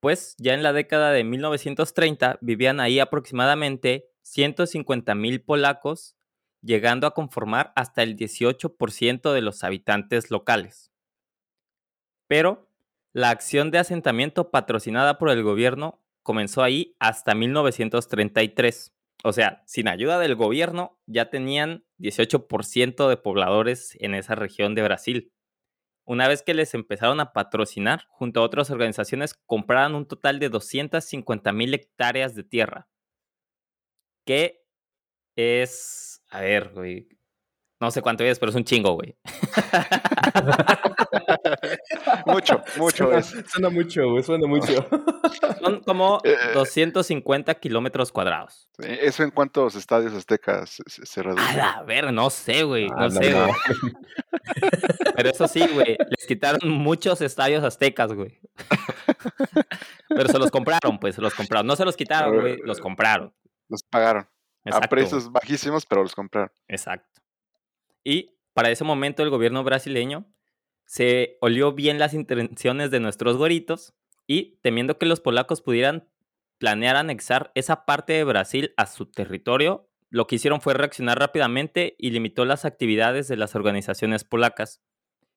Pues 0.00 0.36
ya 0.38 0.54
en 0.54 0.62
la 0.62 0.72
década 0.72 1.10
de 1.10 1.24
1930 1.24 2.38
vivían 2.40 2.80
ahí 2.80 3.00
aproximadamente 3.00 4.10
150.000 4.24 5.44
polacos 5.44 6.16
llegando 6.62 7.06
a 7.06 7.14
conformar 7.14 7.72
hasta 7.76 8.02
el 8.02 8.16
18% 8.16 9.32
de 9.32 9.40
los 9.40 9.64
habitantes 9.64 10.30
locales. 10.30 10.92
Pero 12.28 12.68
la 13.12 13.30
acción 13.30 13.70
de 13.70 13.78
asentamiento 13.78 14.50
patrocinada 14.50 15.18
por 15.18 15.30
el 15.30 15.42
gobierno 15.42 16.00
comenzó 16.22 16.62
ahí 16.62 16.94
hasta 16.98 17.34
1933. 17.34 18.94
O 19.24 19.32
sea, 19.32 19.62
sin 19.66 19.88
ayuda 19.88 20.18
del 20.18 20.36
gobierno 20.36 20.98
ya 21.06 21.30
tenían 21.30 21.84
18% 21.98 23.08
de 23.08 23.16
pobladores 23.16 23.96
en 24.00 24.14
esa 24.14 24.34
región 24.34 24.74
de 24.74 24.82
Brasil. 24.82 25.32
Una 26.08 26.26
vez 26.26 26.42
que 26.42 26.54
les 26.54 26.72
empezaron 26.72 27.20
a 27.20 27.34
patrocinar, 27.34 28.06
junto 28.08 28.40
a 28.40 28.42
otras 28.42 28.70
organizaciones, 28.70 29.34
compraron 29.34 29.94
un 29.94 30.08
total 30.08 30.38
de 30.38 30.48
250 30.48 31.52
mil 31.52 31.74
hectáreas 31.74 32.34
de 32.34 32.44
tierra, 32.44 32.88
que 34.24 34.64
es 35.36 36.22
a 36.30 36.40
ver, 36.40 36.70
güey. 36.72 37.10
No 37.78 37.90
sé 37.90 38.00
cuánto 38.00 38.24
es, 38.24 38.38
pero 38.38 38.48
es 38.48 38.56
un 38.56 38.64
chingo, 38.64 38.94
güey. 38.94 39.18
mucho, 42.26 42.62
mucho. 42.76 43.04
Suena, 43.04 43.22
suena 43.22 43.70
mucho, 43.70 44.10
güey, 44.10 44.22
suena 44.22 44.46
mucho. 44.46 44.86
Son 45.60 45.80
como 45.80 46.20
250 46.54 47.52
eh, 47.52 47.56
kilómetros 47.60 48.12
cuadrados. 48.12 48.68
¿Eso 48.78 49.22
en 49.22 49.30
cuántos 49.30 49.74
estadios 49.74 50.12
aztecas 50.14 50.78
se, 50.86 51.22
reduce? 51.22 51.60
A 51.60 51.82
ver, 51.82 52.12
no 52.12 52.30
sé, 52.30 52.62
güey, 52.62 52.88
no, 52.88 52.96
ah, 52.98 53.10
sé, 53.10 53.32
güey. 53.32 53.52
Pero 55.16 55.30
eso 55.30 55.48
sí, 55.48 55.66
güey, 55.72 55.96
les 56.08 56.26
quitaron 56.26 56.70
muchos 56.70 57.20
estadios 57.20 57.64
aztecas, 57.64 58.12
güey. 58.12 58.40
Pero 60.08 60.28
se 60.28 60.38
los 60.38 60.50
compraron, 60.50 60.98
pues, 60.98 61.14
se 61.14 61.20
los 61.20 61.34
compraron. 61.34 61.66
No 61.66 61.76
se 61.76 61.84
los 61.84 61.96
quitaron, 61.96 62.40
güey, 62.40 62.58
los 62.58 62.80
compraron. 62.80 63.34
Los 63.68 63.82
pagaron. 63.82 64.28
A 64.64 64.80
precios 64.82 65.30
bajísimos, 65.30 65.86
pero 65.86 66.02
los 66.02 66.14
compraron. 66.14 66.50
Exacto. 66.68 67.20
Y 68.04 68.38
para 68.52 68.70
ese 68.70 68.84
momento 68.84 69.22
el 69.22 69.30
gobierno 69.30 69.62
brasileño 69.64 70.26
se 70.88 71.36
olió 71.42 71.72
bien 71.72 71.98
las 71.98 72.14
intenciones 72.14 72.90
de 72.90 72.98
nuestros 72.98 73.36
goritos 73.36 73.92
y 74.26 74.58
temiendo 74.62 74.96
que 74.96 75.04
los 75.04 75.20
polacos 75.20 75.60
pudieran 75.60 76.08
planear 76.56 76.96
anexar 76.96 77.52
esa 77.54 77.84
parte 77.84 78.14
de 78.14 78.24
Brasil 78.24 78.72
a 78.78 78.86
su 78.86 79.04
territorio, 79.04 79.90
lo 80.08 80.26
que 80.26 80.36
hicieron 80.36 80.62
fue 80.62 80.72
reaccionar 80.72 81.18
rápidamente 81.18 81.94
y 81.98 82.10
limitó 82.10 82.46
las 82.46 82.64
actividades 82.64 83.28
de 83.28 83.36
las 83.36 83.54
organizaciones 83.54 84.24
polacas. 84.24 84.80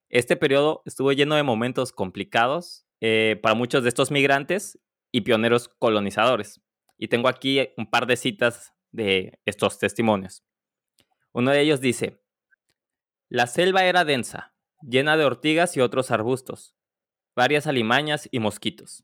Este 0.07 0.37
periodo 0.37 0.83
estuvo 0.85 1.11
lleno 1.11 1.35
de 1.35 1.43
momentos 1.43 1.91
complicados 1.91 2.85
eh, 3.01 3.37
para 3.43 3.53
muchos 3.53 3.83
de 3.83 3.89
estos 3.89 4.09
migrantes 4.09 4.79
y 5.11 5.21
pioneros 5.21 5.67
colonizadores. 5.67 6.61
Y 6.97 7.09
tengo 7.09 7.27
aquí 7.27 7.59
un 7.75 7.89
par 7.89 8.07
de 8.07 8.15
citas 8.15 8.73
de 8.91 9.37
estos 9.45 9.79
testimonios. 9.79 10.45
Uno 11.33 11.51
de 11.51 11.59
ellos 11.59 11.81
dice, 11.81 12.21
la 13.27 13.47
selva 13.47 13.83
era 13.83 14.05
densa, 14.05 14.50
llena 14.81 15.17
de 15.17 15.25
ortigas 15.25 15.75
y 15.77 15.81
otros 15.81 16.11
arbustos, 16.11 16.75
varias 17.35 17.67
alimañas 17.67 18.27
y 18.31 18.39
mosquitos. 18.39 19.03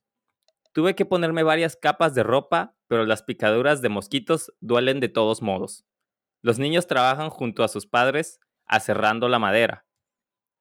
Tuve 0.74 0.96
que 0.96 1.06
ponerme 1.06 1.44
varias 1.44 1.76
capas 1.76 2.14
de 2.14 2.24
ropa, 2.24 2.76
pero 2.88 3.06
las 3.06 3.24
picaduras 3.24 3.82
de 3.82 3.90
mosquitos 3.90 4.54
duelen 4.60 5.00
de 5.00 5.10
todos 5.10 5.42
modos. 5.42 5.86
Los 6.42 6.60
niños 6.60 6.88
trabajan 6.88 7.30
junto 7.30 7.64
a 7.64 7.68
sus 7.68 7.88
padres 7.88 8.40
aserrando 8.66 9.30
la 9.30 9.40
madera. 9.40 9.86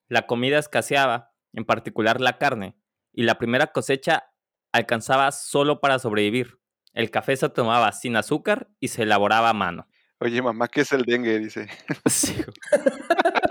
La 0.08 0.26
comida 0.26 0.58
escaseaba, 0.58 1.32
en 1.52 1.64
particular 1.64 2.20
la 2.20 2.38
carne, 2.38 2.76
y 3.12 3.24
la 3.24 3.38
primera 3.38 3.68
cosecha 3.68 4.32
alcanzaba 4.72 5.32
solo 5.32 5.80
para 5.80 5.98
sobrevivir. 5.98 6.60
El 6.92 7.10
café 7.10 7.36
se 7.36 7.48
tomaba 7.48 7.92
sin 7.92 8.16
azúcar 8.16 8.70
y 8.80 8.88
se 8.88 9.02
elaboraba 9.02 9.50
a 9.50 9.54
mano. 9.54 9.86
Oye, 10.18 10.40
mamá, 10.40 10.68
¿qué 10.68 10.80
es 10.80 10.92
el 10.92 11.02
dengue? 11.02 11.38
Dice. 11.38 11.68
Sí. 12.06 12.34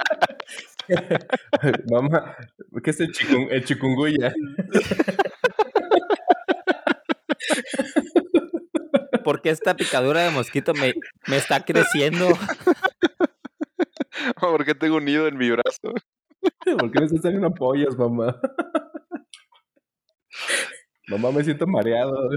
mamá, 1.91 2.35
¿qué 2.83 2.91
es 2.91 2.99
el, 2.99 3.11
chikungunya? 3.63 4.33
¿Por 9.23 9.41
qué 9.41 9.49
esta 9.49 9.75
picadura 9.75 10.21
de 10.21 10.31
mosquito 10.31 10.73
me, 10.73 10.93
me 11.27 11.37
está 11.37 11.65
creciendo? 11.65 12.29
¿Por 14.39 14.65
qué 14.65 14.75
tengo 14.75 14.97
un 14.97 15.05
nido 15.05 15.27
en 15.27 15.37
mi 15.37 15.49
brazo? 15.49 15.93
¿Por 16.79 16.91
qué 16.91 16.99
me 16.99 17.05
están 17.05 17.21
saliendo 17.21 17.47
apoyos, 17.47 17.97
mamá? 17.97 18.39
Mamá, 21.07 21.31
me 21.31 21.43
siento 21.43 21.67
mareado. 21.67 22.29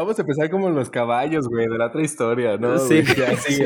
Vamos 0.00 0.18
a 0.18 0.22
empezar 0.22 0.48
como 0.48 0.70
los 0.70 0.88
caballos, 0.88 1.46
güey, 1.46 1.68
de 1.68 1.76
la 1.76 1.88
otra 1.88 2.00
historia, 2.00 2.56
¿no? 2.56 2.78
Sí, 2.78 3.04
sí, 3.46 3.62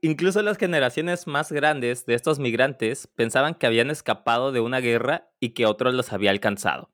Incluso 0.00 0.42
las 0.42 0.58
generaciones 0.58 1.28
más 1.28 1.52
grandes 1.52 2.04
de 2.04 2.14
estos 2.14 2.40
migrantes 2.40 3.06
pensaban 3.06 3.54
que 3.54 3.68
habían 3.68 3.90
escapado 3.90 4.50
de 4.50 4.58
una 4.58 4.80
guerra 4.80 5.30
y 5.38 5.50
que 5.50 5.66
otro 5.66 5.92
los 5.92 6.12
había 6.12 6.32
alcanzado. 6.32 6.90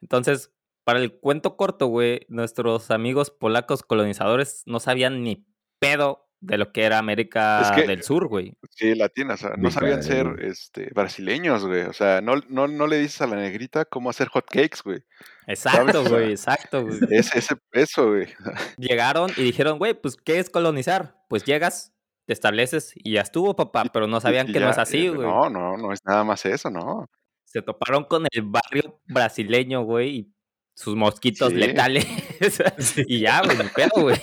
Entonces, 0.00 0.52
para 0.82 0.98
el 0.98 1.12
cuento 1.20 1.56
corto, 1.56 1.86
güey, 1.86 2.26
nuestros 2.28 2.90
amigos 2.90 3.30
polacos 3.30 3.84
colonizadores 3.84 4.64
no 4.66 4.80
sabían 4.80 5.22
ni 5.22 5.46
pedo 5.78 6.27
de 6.40 6.56
lo 6.56 6.72
que 6.72 6.84
era 6.84 6.98
América 6.98 7.74
del 7.74 8.02
Sur, 8.02 8.28
güey. 8.28 8.54
Sí, 8.70 8.94
latina, 8.94 9.34
o 9.34 9.36
sea, 9.36 9.54
no 9.56 9.70
sabían 9.70 10.02
ser 10.02 10.36
este, 10.40 10.90
brasileños, 10.94 11.64
güey. 11.64 11.82
O 11.82 11.92
sea, 11.92 12.20
no, 12.20 12.34
no, 12.48 12.68
no 12.68 12.86
le 12.86 12.98
dices 12.98 13.20
a 13.22 13.26
la 13.26 13.36
negrita 13.36 13.84
cómo 13.84 14.10
hacer 14.10 14.28
hot 14.28 14.46
cakes, 14.46 14.78
güey. 14.84 15.02
Exacto, 15.46 16.04
güey, 16.04 16.30
exacto, 16.30 16.84
güey. 16.84 16.98
Ese, 17.10 17.38
ese, 17.38 17.56
eso, 17.72 18.08
güey. 18.10 18.28
Llegaron 18.78 19.30
y 19.36 19.42
dijeron, 19.42 19.78
güey, 19.78 19.94
pues, 19.94 20.16
¿qué 20.16 20.38
es 20.38 20.50
colonizar? 20.50 21.16
Pues 21.28 21.44
llegas, 21.44 21.92
te 22.26 22.32
estableces 22.32 22.92
y 22.94 23.12
ya 23.12 23.22
estuvo, 23.22 23.56
papá, 23.56 23.84
pero 23.92 24.06
no 24.06 24.20
sabían 24.20 24.52
que 24.52 24.60
no 24.60 24.70
es 24.70 24.78
así, 24.78 25.08
güey. 25.08 25.26
No, 25.26 25.50
no, 25.50 25.76
no 25.76 25.92
es 25.92 26.00
nada 26.04 26.24
más 26.24 26.44
eso, 26.46 26.70
no. 26.70 27.06
Se 27.44 27.62
toparon 27.62 28.04
con 28.04 28.26
el 28.30 28.42
barrio 28.42 29.00
brasileño, 29.06 29.82
güey, 29.82 30.08
y 30.10 30.32
sus 30.74 30.94
mosquitos 30.94 31.52
letales. 31.52 32.06
y 33.08 33.20
ya, 33.20 33.42
güey, 33.42 33.56
ni 33.56 33.64
pedo, 33.64 34.02
güey. 34.02 34.16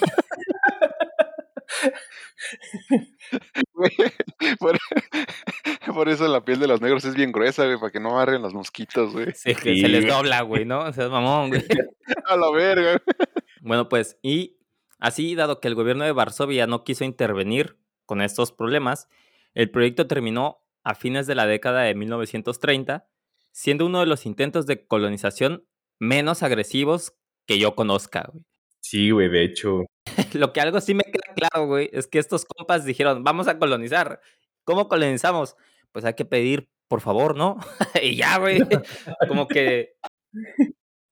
Por, 5.94 6.10
eso 6.10 6.27
la 6.27 6.44
piel 6.44 6.60
de 6.60 6.68
los 6.68 6.82
negros 6.82 7.06
es 7.06 7.15
bien 7.15 7.32
gruesa, 7.32 7.65
güey, 7.65 7.80
para 7.80 7.92
que 7.92 8.00
no 8.00 8.15
agarren 8.15 8.42
los 8.42 8.54
mosquitos, 8.54 9.13
güey. 9.13 9.27
Sí, 9.34 9.56
que 9.56 9.77
se 9.77 9.88
les 9.88 10.08
dobla, 10.08 10.42
güey, 10.42 10.65
¿no? 10.65 10.80
O 10.80 10.94
sea, 10.94 11.10
mamón, 11.10 11.50
güey. 11.50 11.63
A 12.25 12.36
la 12.36 12.51
verga. 12.51 13.01
Bueno, 13.62 13.89
pues, 13.89 14.18
y 14.22 14.58
así, 15.00 15.36
dado 15.36 15.60
que 15.60 15.68
el 15.68 15.75
gobierno 15.75 16.04
de 16.04 16.12
Varsovia 16.12 16.68
no 16.68 16.84
quiso 16.84 17.04
intervenir 17.04 17.77
con 18.06 18.22
estos 18.22 18.51
problemas, 18.51 19.08
el 19.54 19.72
proyecto 19.72 20.08
terminó 20.08 20.62
a 20.84 20.96
fines 20.96 21.25
de 21.27 21.36
la 21.36 21.48
década 21.48 21.82
de 21.82 21.96
1930, 21.96 23.08
siendo 23.51 23.86
uno 23.86 24.01
de 24.01 24.06
los 24.06 24.25
intentos 24.25 24.65
de 24.68 24.86
colonización 24.86 25.65
menos 26.00 26.44
agresivos 26.44 27.13
que 27.48 27.58
yo 27.58 27.75
conozca, 27.75 28.30
güey. 28.32 28.44
Sí, 28.82 29.10
güey, 29.10 29.30
de 29.30 29.44
hecho. 29.44 29.86
Lo 30.34 30.53
que 30.53 30.62
algo 30.62 30.81
sí 30.81 30.93
me 30.93 31.03
queda 31.03 31.34
claro, 31.36 31.67
güey, 31.67 31.89
es 31.93 32.07
que 32.07 32.19
estos 32.19 32.45
compas 32.45 32.86
dijeron, 32.86 33.24
vamos 33.24 33.48
a 33.48 33.57
colonizar. 33.57 34.22
¿Cómo 34.63 34.88
colonizamos? 34.88 35.55
Pues 35.91 36.05
hay 36.05 36.15
que 36.15 36.25
pedir, 36.25 36.69
por 36.88 37.01
favor, 37.01 37.36
¿no? 37.36 37.57
y 38.01 38.15
ya, 38.15 38.38
güey. 38.38 38.60
Como 39.27 39.48
que 39.48 39.95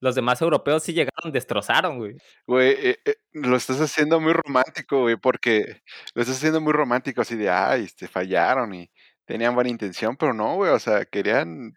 los 0.00 0.14
demás 0.14 0.42
europeos 0.42 0.82
sí 0.82 0.92
llegaron, 0.92 1.32
destrozaron, 1.32 1.98
güey. 1.98 2.16
Güey, 2.46 2.72
eh, 2.72 2.98
eh, 3.06 3.16
lo 3.32 3.56
estás 3.56 3.80
haciendo 3.80 4.20
muy 4.20 4.34
romántico, 4.34 5.00
güey, 5.00 5.16
porque 5.16 5.80
lo 6.14 6.20
estás 6.20 6.36
haciendo 6.36 6.60
muy 6.60 6.74
romántico, 6.74 7.22
así 7.22 7.36
de, 7.36 7.48
ay, 7.48 7.84
este, 7.84 8.06
fallaron 8.06 8.74
y 8.74 8.90
tenían 9.24 9.54
buena 9.54 9.70
intención, 9.70 10.16
pero 10.16 10.34
no, 10.34 10.56
güey, 10.56 10.72
o 10.72 10.78
sea, 10.78 11.06
querían, 11.06 11.72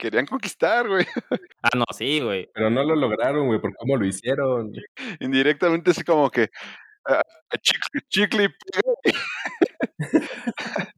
querían 0.00 0.26
conquistar, 0.26 0.88
güey. 0.88 1.06
Ah, 1.62 1.76
no, 1.76 1.84
sí, 1.94 2.20
güey. 2.20 2.48
Pero 2.54 2.70
no 2.70 2.82
lo 2.82 2.96
lograron, 2.96 3.46
güey, 3.46 3.60
por 3.60 3.74
cómo 3.76 3.94
lo 3.98 4.06
hicieron. 4.06 4.72
Indirectamente 5.20 5.90
así 5.90 6.02
como 6.02 6.30
que, 6.30 6.44
uh, 7.06 7.56
chicle, 7.60 8.00
chicle, 8.08 8.48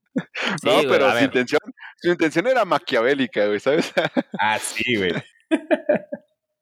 no, 0.64 0.82
pero 0.88 1.10
su 1.18 1.24
intención, 1.24 1.58
su 1.96 2.10
intención 2.10 2.46
era 2.46 2.64
maquiavélica, 2.64 3.46
güey, 3.48 3.58
¿sabes? 3.58 3.92
ah, 4.40 4.56
sí, 4.60 4.94
güey. 4.96 5.10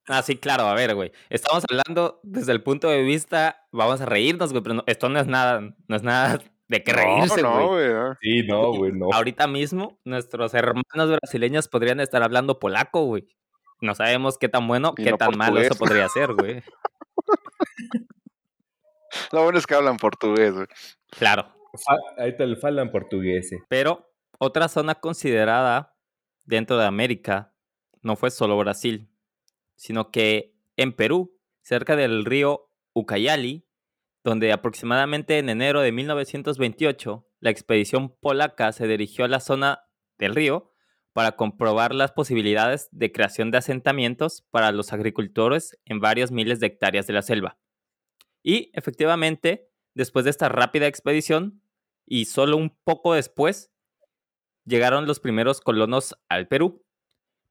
Ah, 0.08 0.22
sí, 0.22 0.36
claro, 0.36 0.62
a 0.62 0.74
ver, 0.74 0.94
güey. 0.94 1.12
Estamos 1.28 1.62
hablando 1.68 2.20
desde 2.22 2.52
el 2.52 2.62
punto 2.62 2.88
de 2.88 3.02
vista, 3.02 3.66
vamos 3.72 4.00
a 4.00 4.06
reírnos, 4.06 4.52
güey, 4.52 4.62
pero 4.62 4.82
esto 4.86 5.10
no 5.10 5.20
es 5.20 5.26
nada, 5.26 5.60
no 5.60 5.96
es 5.96 6.02
nada 6.02 6.38
de 6.70 6.82
qué 6.82 6.92
reírse, 6.92 7.42
güey. 7.42 7.54
No, 7.54 7.68
güey. 7.68 7.90
Sí, 8.20 8.46
no, 8.46 8.72
güey, 8.72 8.92
no. 8.92 9.08
Ahorita 9.12 9.46
mismo, 9.46 9.98
nuestros 10.04 10.54
hermanos 10.54 11.18
brasileños 11.20 11.68
podrían 11.68 12.00
estar 12.00 12.22
hablando 12.22 12.58
polaco, 12.58 13.04
güey. 13.04 13.28
No 13.80 13.94
sabemos 13.94 14.38
qué 14.38 14.48
tan 14.48 14.66
bueno, 14.68 14.94
qué 14.94 15.12
tan 15.12 15.36
malo 15.36 15.60
eso 15.60 15.74
podría 15.74 16.08
ser, 16.08 16.32
güey. 16.34 16.62
Lo 19.32 19.42
bueno 19.42 19.58
es 19.58 19.66
que 19.66 19.74
hablan 19.74 19.96
portugués, 19.96 20.54
güey. 20.54 20.66
Claro. 21.10 21.52
Ahí 22.18 22.36
te 22.36 22.46
lo 22.46 22.56
hablan 22.62 22.90
portugués. 22.90 23.50
Pero 23.68 24.10
otra 24.38 24.68
zona 24.68 24.94
considerada 24.96 25.94
dentro 26.44 26.78
de 26.78 26.86
América 26.86 27.52
no 28.02 28.16
fue 28.16 28.30
solo 28.30 28.56
Brasil 28.58 29.10
sino 29.80 30.10
que 30.10 30.54
en 30.76 30.92
Perú, 30.92 31.38
cerca 31.62 31.96
del 31.96 32.26
río 32.26 32.70
Ucayali, 32.92 33.66
donde 34.24 34.52
aproximadamente 34.52 35.38
en 35.38 35.48
enero 35.48 35.80
de 35.80 35.92
1928 35.92 37.26
la 37.40 37.50
expedición 37.50 38.14
polaca 38.20 38.72
se 38.72 38.86
dirigió 38.86 39.24
a 39.24 39.28
la 39.28 39.40
zona 39.40 39.84
del 40.18 40.34
río 40.34 40.72
para 41.12 41.32
comprobar 41.32 41.94
las 41.94 42.12
posibilidades 42.12 42.88
de 42.92 43.10
creación 43.12 43.50
de 43.50 43.58
asentamientos 43.58 44.46
para 44.50 44.72
los 44.72 44.92
agricultores 44.92 45.78
en 45.84 46.00
varios 46.00 46.30
miles 46.30 46.60
de 46.60 46.66
hectáreas 46.66 47.06
de 47.06 47.14
la 47.14 47.22
selva. 47.22 47.58
Y 48.42 48.70
efectivamente, 48.74 49.70
después 49.94 50.24
de 50.24 50.30
esta 50.30 50.48
rápida 50.48 50.86
expedición, 50.86 51.62
y 52.06 52.24
solo 52.26 52.56
un 52.56 52.76
poco 52.84 53.14
después, 53.14 53.72
llegaron 54.64 55.06
los 55.06 55.20
primeros 55.20 55.60
colonos 55.60 56.16
al 56.28 56.48
Perú. 56.48 56.84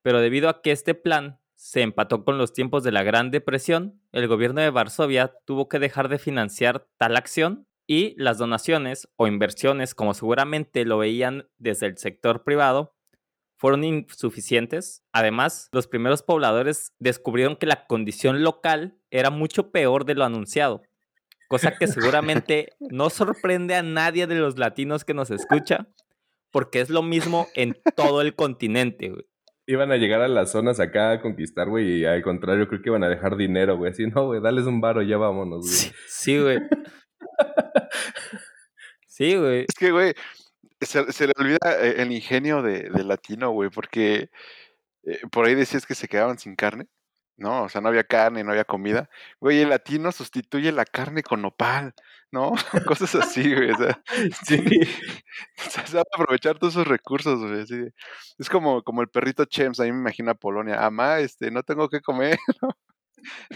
Pero 0.01 0.19
debido 0.19 0.49
a 0.49 0.61
que 0.61 0.71
este 0.71 0.95
plan 0.95 1.38
se 1.60 1.82
empató 1.82 2.24
con 2.24 2.38
los 2.38 2.54
tiempos 2.54 2.86
de 2.86 2.94
la 2.94 3.04
Gran 3.04 3.32
Depresión, 3.32 4.02
el 4.13 4.30
gobierno 4.30 4.62
de 4.62 4.69
Varsovia 4.69 5.36
tuvo 5.45 5.67
que 5.67 5.78
dejar 5.78 6.08
de 6.08 6.17
financiar 6.17 6.88
tal 6.98 7.17
acción 7.17 7.67
y 7.86 8.15
las 8.17 8.38
donaciones 8.38 9.10
o 9.17 9.28
inversiones, 9.28 9.93
como 9.93 10.13
seguramente 10.13 10.86
lo 10.86 11.00
veían 11.00 11.50
desde 11.58 11.88
el 11.88 11.98
sector 11.98 12.45
privado, 12.45 12.95
fueron 13.58 13.84
insuficientes. 13.84 15.04
Además, 15.12 15.67
los 15.74 15.88
primeros 15.88 16.24
pobladores 16.24 16.93
descubrieron 16.98 17.58
que 17.58 17.65
la 17.65 17.88
condición 17.88 18.41
local 18.41 18.98
era 19.12 19.30
mucho 19.30 19.69
peor 19.69 20.06
de 20.06 20.15
lo 20.15 20.24
anunciado, 20.24 20.82
cosa 21.50 21.76
que 21.78 21.88
seguramente 21.88 22.69
no 22.80 23.10
sorprende 23.10 23.76
a 23.76 23.84
nadie 23.84 24.28
de 24.28 24.36
los 24.36 24.58
latinos 24.58 25.04
que 25.04 25.13
nos 25.13 25.30
escucha, 25.30 25.89
porque 26.52 26.80
es 26.80 26.89
lo 26.89 27.04
mismo 27.04 27.48
en 27.54 27.78
todo 27.98 28.22
el 28.22 28.34
continente 28.34 29.13
iban 29.69 29.91
a 29.91 29.97
llegar 29.97 30.21
a 30.21 30.27
las 30.27 30.51
zonas 30.51 30.79
acá 30.79 31.12
a 31.12 31.21
conquistar, 31.21 31.69
güey, 31.69 31.99
y 31.99 32.05
al 32.05 32.23
contrario, 32.23 32.67
creo 32.67 32.82
que 32.82 32.89
iban 32.89 33.03
a 33.03 33.10
dejar 33.10 33.38
dinero, 33.38 33.77
güey. 33.77 33.91
Así, 33.91 34.08
no, 34.08 34.25
güey, 34.25 34.41
dales 34.41 34.65
un 34.65 34.82
varo, 34.82 35.03
ya 35.03 35.17
vámonos, 35.17 35.62
güey. 35.62 35.93
Sí, 36.08 36.39
güey. 36.39 36.60
Sí, 39.05 39.36
güey. 39.36 39.65
Es 39.67 39.75
que, 39.77 39.91
güey, 39.91 40.13
se, 40.79 41.27
le 41.27 41.34
olvida 41.38 41.60
eh, 41.82 42.01
el 42.01 42.12
ingenio 42.13 42.62
de, 42.62 42.89
latino, 43.03 43.51
güey, 43.51 43.69
porque 43.69 44.29
eh, 45.03 45.19
por 45.29 45.45
ahí 45.45 45.55
decías 45.55 45.86
que 45.86 45.93
se 45.93 46.08
quedaban 46.08 46.39
sin 46.39 46.55
carne. 46.55 46.88
¿No? 47.39 47.63
O 47.63 47.69
sea, 47.69 47.82
no 47.82 47.89
había 47.89 48.04
carne, 48.04 48.43
no 48.43 48.52
había 48.52 48.65
comida. 48.65 49.10
Güey, 49.39 49.62
el 49.62 49.69
latino 49.69 50.12
sustituye 50.12 50.71
la 50.71 50.86
carne 50.86 51.23
con 51.23 51.41
nopal, 51.41 51.93
¿no? 52.32 52.54
Cosas 52.88 53.15
así, 53.15 53.54
güey. 53.54 53.71
O 53.71 53.78
sea, 53.78 54.02
sí. 54.45 54.58
se 55.56 55.95
va 55.95 56.02
a 56.02 56.04
aprovechar 56.13 56.60
todos 56.60 56.73
esos 56.73 56.88
recursos, 56.88 57.39
güey. 57.39 57.91
Es 58.38 58.49
como, 58.49 58.84
como 58.84 59.02
el 59.02 59.10
perrito 59.10 59.45
Chems, 59.45 59.80
a 59.80 59.84
mí 59.84 59.91
me 59.91 59.99
imagino 59.99 60.32
a 60.32 60.36
Polonia. 60.36 60.86
Amá, 60.86 61.19
este, 61.19 61.52
no 61.52 61.63
tengo 61.63 61.89
que 61.89 62.02
comer, 62.02 62.38
¿no? 62.62 62.69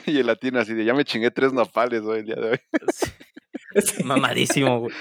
Y 0.06 0.20
el 0.20 0.28
latino 0.28 0.60
así 0.60 0.74
de, 0.74 0.84
ya 0.84 0.94
me 0.94 1.06
chingué 1.06 1.32
tres 1.32 1.54
nopales, 1.54 2.02
güey, 2.02 2.20
el 2.20 2.26
día 2.26 2.36
de 2.36 2.50
hoy. 2.50 2.60
Mamadísimo, 4.04 4.80
güey. 4.82 4.94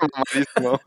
Mamadísimo. 0.00 0.80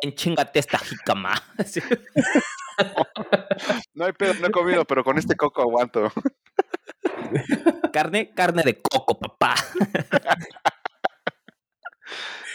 Ten, 0.00 0.14
chingate 0.14 0.58
esta 0.58 0.78
jicama. 0.78 1.34
No 3.94 4.06
hay 4.06 4.12
pedo, 4.12 4.34
no 4.40 4.46
he 4.46 4.50
comido, 4.50 4.84
pero 4.86 5.04
con 5.04 5.18
este 5.18 5.36
coco 5.36 5.60
aguanto. 5.60 6.10
Carne, 7.92 8.32
carne 8.34 8.62
de 8.64 8.80
coco, 8.80 9.18
papá. 9.18 9.54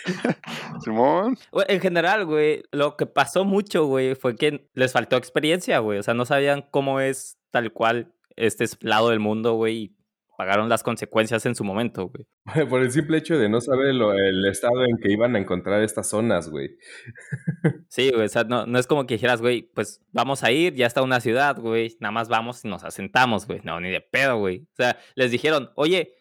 Simón. 0.84 1.38
En 1.68 1.80
general, 1.80 2.26
güey, 2.26 2.64
lo 2.72 2.98
que 2.98 3.06
pasó 3.06 3.46
mucho, 3.46 3.86
güey, 3.86 4.16
fue 4.16 4.36
que 4.36 4.70
les 4.74 4.92
faltó 4.92 5.18
experiencia, 5.18 5.78
güey. 5.80 6.00
O 6.00 6.04
sea, 6.04 6.16
no 6.16 6.26
sabían 6.26 6.64
cómo 6.72 7.00
es 7.00 7.38
tal 7.52 7.72
cual 7.72 8.12
este 8.36 8.66
lado 8.82 9.10
del 9.10 9.20
mundo, 9.20 9.54
güey 9.54 9.97
pagaron 10.38 10.70
las 10.70 10.84
consecuencias 10.84 11.46
en 11.48 11.56
su 11.56 11.64
momento, 11.64 12.10
güey. 12.10 12.28
Por 12.70 12.82
el 12.82 12.92
simple 12.92 13.18
hecho 13.18 13.38
de 13.38 13.50
no 13.50 13.60
saber 13.60 13.88
el 13.88 14.46
estado 14.46 14.86
en 14.86 14.98
que 15.00 15.12
iban 15.12 15.36
a 15.36 15.40
encontrar 15.40 15.82
estas 15.82 16.08
zonas, 16.08 16.50
güey. 16.50 16.78
Sí, 17.90 18.12
güey, 18.12 18.26
o 18.26 18.30
sea, 18.30 18.44
no, 18.44 18.66
no 18.66 18.78
es 18.78 18.86
como 18.86 19.08
que 19.08 19.16
dijeras, 19.16 19.42
güey, 19.42 19.64
pues 19.64 20.02
vamos 20.12 20.44
a 20.44 20.52
ir, 20.52 20.76
ya 20.76 20.86
está 20.86 21.02
una 21.02 21.20
ciudad, 21.20 21.58
güey, 21.58 21.98
nada 22.00 22.12
más 22.12 22.28
vamos 22.30 22.64
y 22.64 22.68
nos 22.68 22.84
asentamos, 22.84 23.48
güey. 23.48 23.62
No, 23.64 23.80
ni 23.80 23.90
de 23.90 24.02
pedo, 24.02 24.38
güey. 24.38 24.68
O 24.74 24.76
sea, 24.76 25.00
les 25.16 25.32
dijeron, 25.32 25.72
oye, 25.76 26.14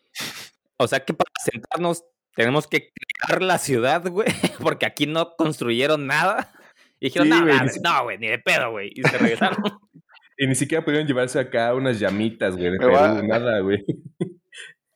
o 0.79 0.87
sea 0.89 1.05
que 1.05 1.13
para 1.13 1.31
asentarnos 1.39 2.05
tenemos 2.35 2.67
que 2.67 2.93
crear 2.95 3.43
la 3.43 3.59
ciudad, 3.59 4.09
güey, 4.09 4.29
porque 4.63 4.87
aquí 4.87 5.07
no 5.07 5.35
construyeron 5.37 6.07
nada. 6.07 6.53
Y 6.99 7.07
dijeron, 7.07 7.29
no, 7.29 8.05
güey, 8.05 8.19
ni 8.19 8.29
de 8.29 8.39
pedo, 8.39 8.71
güey. 8.71 8.93
Y 8.95 9.03
se 9.03 9.19
regresaron. 9.19 9.63
Y 10.39 10.47
ni 10.47 10.55
siquiera 10.55 10.85
pudieron 10.85 11.07
llevarse 11.07 11.39
acá 11.39 11.75
unas 11.75 11.99
llamitas, 11.99 12.57
güey, 12.57 12.71
de 12.71 12.79
Perú, 12.79 12.93
nada, 12.93 13.61
güey. 13.61 13.85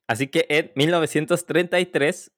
Así 0.07 0.27
que 0.27 0.47
en 0.49 0.73
1933 0.75 2.33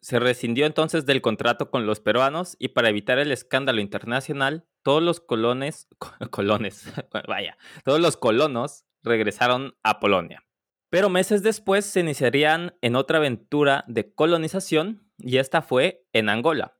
se 0.00 0.18
rescindió 0.18 0.66
entonces 0.66 1.06
del 1.06 1.20
contrato 1.20 1.70
con 1.70 1.86
los 1.86 2.00
peruanos 2.00 2.56
y 2.58 2.68
para 2.68 2.88
evitar 2.88 3.18
el 3.18 3.32
escándalo 3.32 3.80
internacional, 3.80 4.66
todos 4.82 5.02
los 5.02 5.20
colones, 5.20 5.88
colones, 6.30 6.92
vaya, 7.28 7.58
todos 7.84 8.00
los 8.00 8.16
colonos 8.16 8.84
regresaron 9.02 9.76
a 9.82 10.00
Polonia. 10.00 10.44
Pero 10.90 11.10
meses 11.10 11.42
después 11.42 11.84
se 11.84 12.00
iniciarían 12.00 12.76
en 12.80 12.96
otra 12.96 13.18
aventura 13.18 13.84
de 13.88 14.14
colonización 14.14 15.10
y 15.18 15.36
esta 15.36 15.60
fue 15.60 16.06
en 16.12 16.28
Angola. 16.28 16.78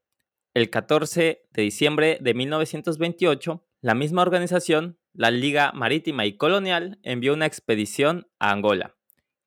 El 0.54 0.70
14 0.70 1.46
de 1.50 1.62
diciembre 1.62 2.18
de 2.20 2.34
1928, 2.34 3.66
la 3.82 3.94
misma 3.94 4.22
organización 4.22 4.98
la 5.12 5.30
Liga 5.30 5.72
Marítima 5.72 6.26
y 6.26 6.36
Colonial 6.36 6.98
envió 7.02 7.34
una 7.34 7.46
expedición 7.46 8.28
a 8.38 8.50
Angola, 8.50 8.96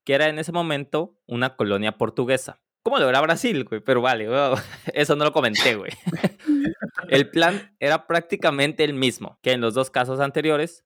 que 0.04 0.14
era 0.14 0.28
en 0.28 0.38
ese 0.38 0.52
momento 0.52 1.18
una 1.26 1.56
colonia 1.56 1.98
portuguesa. 1.98 2.62
¿Cómo 2.82 2.98
lo 2.98 3.08
era 3.08 3.20
Brasil, 3.20 3.64
güey? 3.64 3.80
Pero 3.80 4.02
vale, 4.02 4.28
eso 4.94 5.16
no 5.16 5.24
lo 5.24 5.32
comenté, 5.32 5.76
güey. 5.76 5.92
El 7.08 7.30
plan 7.30 7.74
era 7.78 8.06
prácticamente 8.06 8.84
el 8.84 8.94
mismo 8.94 9.38
que 9.42 9.52
en 9.52 9.60
los 9.60 9.74
dos 9.74 9.90
casos 9.90 10.20
anteriores 10.20 10.84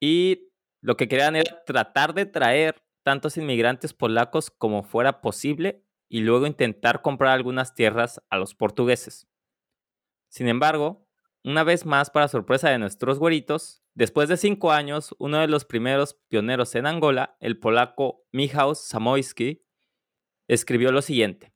y 0.00 0.50
lo 0.80 0.96
que 0.96 1.08
querían 1.08 1.36
era 1.36 1.62
tratar 1.64 2.12
de 2.12 2.26
traer 2.26 2.82
tantos 3.02 3.36
inmigrantes 3.36 3.94
polacos 3.94 4.50
como 4.50 4.82
fuera 4.82 5.20
posible 5.20 5.84
y 6.08 6.20
luego 6.20 6.46
intentar 6.46 7.02
comprar 7.02 7.32
algunas 7.32 7.74
tierras 7.74 8.20
a 8.30 8.36
los 8.36 8.54
portugueses. 8.54 9.26
Sin 10.28 10.48
embargo, 10.48 11.08
una 11.44 11.62
vez 11.62 11.86
más, 11.86 12.10
para 12.10 12.28
sorpresa 12.28 12.70
de 12.70 12.78
nuestros 12.78 13.18
güeritos, 13.18 13.83
después 13.94 14.28
de 14.28 14.36
cinco 14.36 14.72
años, 14.72 15.14
uno 15.18 15.38
de 15.38 15.48
los 15.48 15.64
primeros 15.64 16.14
pioneros 16.28 16.74
en 16.74 16.86
Angola, 16.86 17.36
el 17.40 17.58
polaco 17.58 18.24
Michał 18.32 18.74
Samoyski, 18.74 19.64
escribió 20.48 20.92
lo 20.92 21.02
siguiente. 21.02 21.54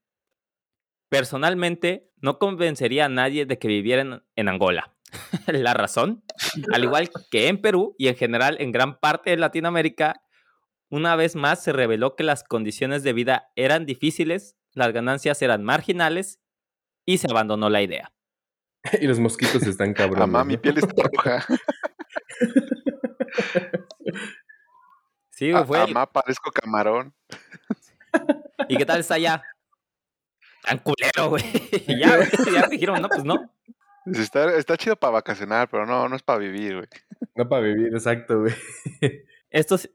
Personalmente, 1.09 2.11
no 2.17 2.39
convencería 2.39 3.07
a 3.07 3.09
nadie 3.09 3.47
de 3.47 3.59
que 3.59 3.69
vivieran 3.69 4.25
en 4.37 4.49
Angola. 4.49 4.95
La 5.47 5.75
razón, 5.75 6.23
al 6.73 6.85
igual 6.85 7.11
que 7.31 7.49
en 7.49 7.61
Perú 7.61 7.95
y 7.99 8.09
en 8.09 8.17
general 8.17 8.57
en 8.61 8.73
gran 8.73 8.99
parte 8.99 9.31
de 9.31 9.37
Latinoamérica, 9.39 10.21
una 10.91 11.17
vez 11.17 11.37
más 11.37 11.63
se 11.63 11.73
reveló 11.73 12.17
que 12.17 12.25
las 12.25 12.45
condiciones 12.45 13.03
de 13.03 13.13
vida 13.13 13.51
eran 13.57 13.87
difíciles, 13.87 14.57
las 14.73 14.93
ganancias 14.93 15.41
eran 15.43 15.65
marginales 15.65 16.41
y 17.07 17.19
se 17.19 17.31
abandonó 17.31 17.71
la 17.71 17.83
idea. 17.83 18.13
y 19.01 19.07
los 19.07 19.19
mosquitos 19.19 19.63
están 19.63 19.93
cabrones. 19.93 20.29
Mamá, 20.29 20.45
mi 20.45 20.57
piel 20.57 20.79
está 20.79 21.03
roja. 21.03 21.45
sí, 25.31 25.53
fue. 25.67 25.79
Mamá, 25.79 26.11
parezco 26.11 26.51
camarón. 26.51 27.15
¿Y 28.69 28.77
qué 28.77 28.87
tal 28.87 29.01
está 29.01 29.15
allá? 29.15 29.43
Tan 30.63 30.79
culero, 30.79 31.31
güey. 31.31 31.45
ya, 31.87 32.19
ya 32.53 32.67
dijeron, 32.69 33.03
no, 33.03 33.09
pues 33.09 33.25
no. 33.25 33.51
Está, 34.07 34.57
está 34.57 34.77
chido 34.77 34.97
para 34.97 35.13
vacacionar, 35.13 35.69
pero 35.69 35.87
no, 35.87 36.09
no 36.09 36.17
es 36.17 36.23
para 36.23 36.39
vivir, 36.39 36.77
güey. 36.77 36.89
No 37.35 37.49
para 37.49 37.63
vivir, 37.63 37.93
exacto, 37.93 38.41
güey. 38.41 38.55
Estos, 39.51 39.91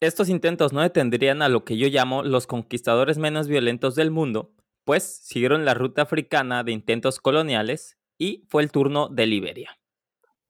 estos 0.00 0.28
intentos 0.28 0.72
no 0.72 0.80
detendrían 0.80 1.42
a 1.42 1.48
lo 1.48 1.64
que 1.64 1.76
yo 1.76 1.88
llamo 1.88 2.22
los 2.22 2.46
conquistadores 2.46 3.18
menos 3.18 3.48
violentos 3.48 3.94
del 3.94 4.10
mundo, 4.10 4.54
pues 4.84 5.18
siguieron 5.22 5.64
la 5.64 5.74
ruta 5.74 6.02
africana 6.02 6.64
de 6.64 6.72
intentos 6.72 7.20
coloniales 7.20 7.98
y 8.16 8.46
fue 8.48 8.62
el 8.62 8.70
turno 8.70 9.08
de 9.08 9.26
Liberia. 9.26 9.77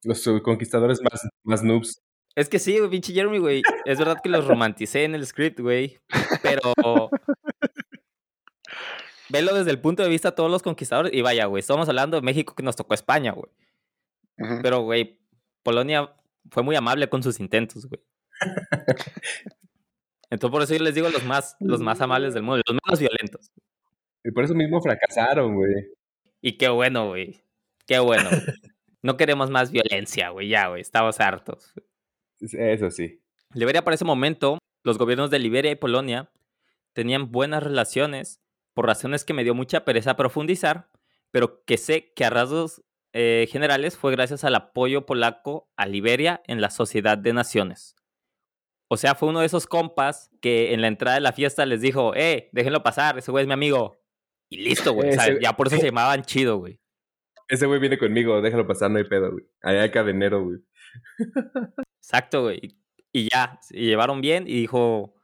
Los 0.04 0.24
conquistadores 0.42 1.00
más, 1.02 1.28
más 1.42 1.62
noobs. 1.62 2.00
Es 2.34 2.48
que 2.48 2.58
sí, 2.58 2.78
pinche 2.90 3.12
Jeremy, 3.12 3.38
güey. 3.38 3.62
Es 3.84 3.98
verdad 3.98 4.18
que 4.22 4.28
los 4.28 4.46
romanticé 4.46 5.04
en 5.04 5.14
el 5.14 5.26
script, 5.26 5.58
güey. 5.61 5.98
Pero. 6.42 7.11
Velo 9.28 9.54
desde 9.54 9.70
el 9.70 9.80
punto 9.80 10.02
de 10.02 10.08
vista 10.08 10.30
de 10.30 10.37
todos 10.37 10.50
los 10.50 10.62
conquistadores. 10.62 11.12
Y 11.12 11.20
vaya, 11.20 11.46
güey. 11.46 11.61
Estamos 11.61 11.88
hablando 11.88 12.16
de 12.16 12.22
México 12.22 12.54
que 12.54 12.62
nos 12.62 12.76
tocó 12.76 12.94
España, 12.94 13.32
güey. 13.32 13.50
Pero, 14.62 14.82
güey, 14.82 15.18
Polonia 15.64 16.14
fue 16.50 16.62
muy 16.62 16.76
amable 16.76 17.08
con 17.08 17.22
sus 17.22 17.40
intentos, 17.40 17.87
güey. 17.87 18.00
Entonces, 20.30 20.52
por 20.52 20.62
eso 20.62 20.74
yo 20.74 20.84
les 20.84 20.94
digo 20.94 21.08
los 21.08 21.24
más, 21.24 21.56
los 21.58 21.80
más 21.80 22.00
amables 22.00 22.34
del 22.34 22.42
mundo, 22.42 22.62
los 22.66 22.78
menos 22.87 23.00
violentos. 23.00 23.50
Y 24.24 24.30
por 24.30 24.44
eso 24.44 24.54
mismo 24.54 24.80
fracasaron, 24.80 25.54
güey. 25.54 25.88
Y 26.40 26.56
qué 26.56 26.68
bueno, 26.68 27.08
güey. 27.08 27.42
Qué 27.87 27.98
bueno. 27.98 28.28
No 29.02 29.16
queremos 29.16 29.50
más 29.50 29.70
violencia, 29.70 30.30
güey. 30.30 30.48
Ya, 30.48 30.68
güey. 30.68 30.80
Estamos 30.80 31.20
hartos. 31.20 31.72
Eso 32.40 32.90
sí. 32.90 33.22
Liberia, 33.54 33.82
para 33.82 33.94
ese 33.94 34.04
momento, 34.04 34.58
los 34.84 34.98
gobiernos 34.98 35.30
de 35.30 35.38
Liberia 35.38 35.70
y 35.70 35.76
Polonia 35.76 36.30
tenían 36.92 37.30
buenas 37.30 37.62
relaciones 37.62 38.40
por 38.74 38.87
razones 38.87 39.24
que 39.24 39.34
me 39.34 39.44
dio 39.44 39.54
mucha 39.54 39.84
pereza 39.84 40.16
profundizar, 40.16 40.90
pero 41.30 41.64
que 41.64 41.78
sé 41.78 42.12
que 42.14 42.24
a 42.24 42.30
rasgos 42.30 42.82
eh, 43.12 43.48
generales 43.50 43.96
fue 43.96 44.12
gracias 44.12 44.44
al 44.44 44.54
apoyo 44.54 45.06
polaco 45.06 45.68
a 45.76 45.87
Liberia 45.87 46.42
en 46.46 46.61
la 46.61 46.70
Sociedad 46.70 47.18
de 47.18 47.32
Naciones. 47.32 47.96
O 48.90 48.96
sea, 48.96 49.14
fue 49.14 49.28
uno 49.28 49.40
de 49.40 49.46
esos 49.46 49.66
compas 49.66 50.30
que 50.40 50.72
en 50.72 50.80
la 50.80 50.88
entrada 50.88 51.16
de 51.16 51.20
la 51.20 51.32
fiesta 51.32 51.66
les 51.66 51.80
dijo, 51.80 52.14
eh, 52.14 52.48
déjenlo 52.52 52.82
pasar, 52.82 53.18
ese 53.18 53.30
güey 53.30 53.42
es 53.42 53.48
mi 53.48 53.54
amigo. 53.54 53.98
Y 54.50 54.58
listo, 54.58 54.92
güey. 54.92 55.11
ya 55.40 55.54
por 55.54 55.66
eso 55.66 55.76
se 55.80 55.87
llamaban 55.87 56.22
chido, 56.22 56.58
güey. 56.58 56.80
Ese 57.48 57.66
güey 57.66 57.80
viene 57.80 57.98
conmigo, 57.98 58.40
déjalo 58.42 58.66
pasar, 58.66 58.90
no 58.90 58.98
hay 58.98 59.04
pedo, 59.04 59.32
güey. 59.32 59.44
Allá 59.62 59.82
hay 59.82 59.90
cadenero, 59.90 60.44
güey. 60.44 60.58
Exacto, 62.00 62.42
güey. 62.42 62.76
Y 63.12 63.28
ya, 63.32 63.58
se 63.62 63.76
llevaron 63.76 64.20
bien 64.20 64.46
y 64.46 64.61
dijo 64.61 65.14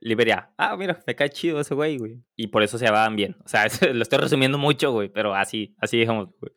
Liberia, 0.00 0.52
ah, 0.58 0.76
mira, 0.76 1.02
me 1.06 1.14
cae 1.14 1.30
chido 1.30 1.60
ese 1.60 1.74
güey, 1.74 1.96
güey. 1.96 2.22
Y 2.36 2.48
por 2.48 2.62
eso 2.62 2.76
se 2.76 2.84
llevaban 2.84 3.16
bien. 3.16 3.36
O 3.44 3.48
sea, 3.48 3.66
lo 3.92 4.02
estoy 4.02 4.18
resumiendo 4.18 4.58
mucho, 4.58 4.92
güey, 4.92 5.08
pero 5.08 5.34
así, 5.34 5.74
así 5.78 5.98
digamos, 5.98 6.28
güey. 6.40 6.52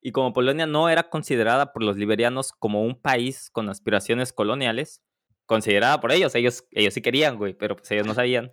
Y 0.00 0.12
como 0.12 0.32
Polonia 0.32 0.66
no 0.66 0.88
era 0.88 1.10
considerada 1.10 1.72
por 1.72 1.82
los 1.82 1.96
liberianos 1.96 2.52
como 2.52 2.82
un 2.82 3.00
país 3.00 3.50
con 3.50 3.68
aspiraciones 3.68 4.32
coloniales, 4.32 5.02
considerada 5.46 6.00
por 6.00 6.12
ellos, 6.12 6.34
ellos, 6.34 6.64
ellos 6.70 6.94
sí 6.94 7.02
querían, 7.02 7.36
güey, 7.36 7.54
pero 7.54 7.76
pues 7.76 7.90
ellos 7.90 8.06
no 8.06 8.14
sabían. 8.14 8.52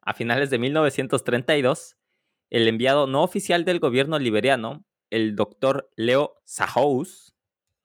A 0.00 0.14
finales 0.14 0.48
de 0.48 0.58
1932, 0.58 1.96
el 2.48 2.68
enviado 2.68 3.06
no 3.06 3.22
oficial 3.22 3.64
del 3.64 3.80
gobierno 3.80 4.18
liberiano, 4.18 4.86
el 5.10 5.36
doctor 5.36 5.90
Leo 5.96 6.40
Sajous, 6.44 7.34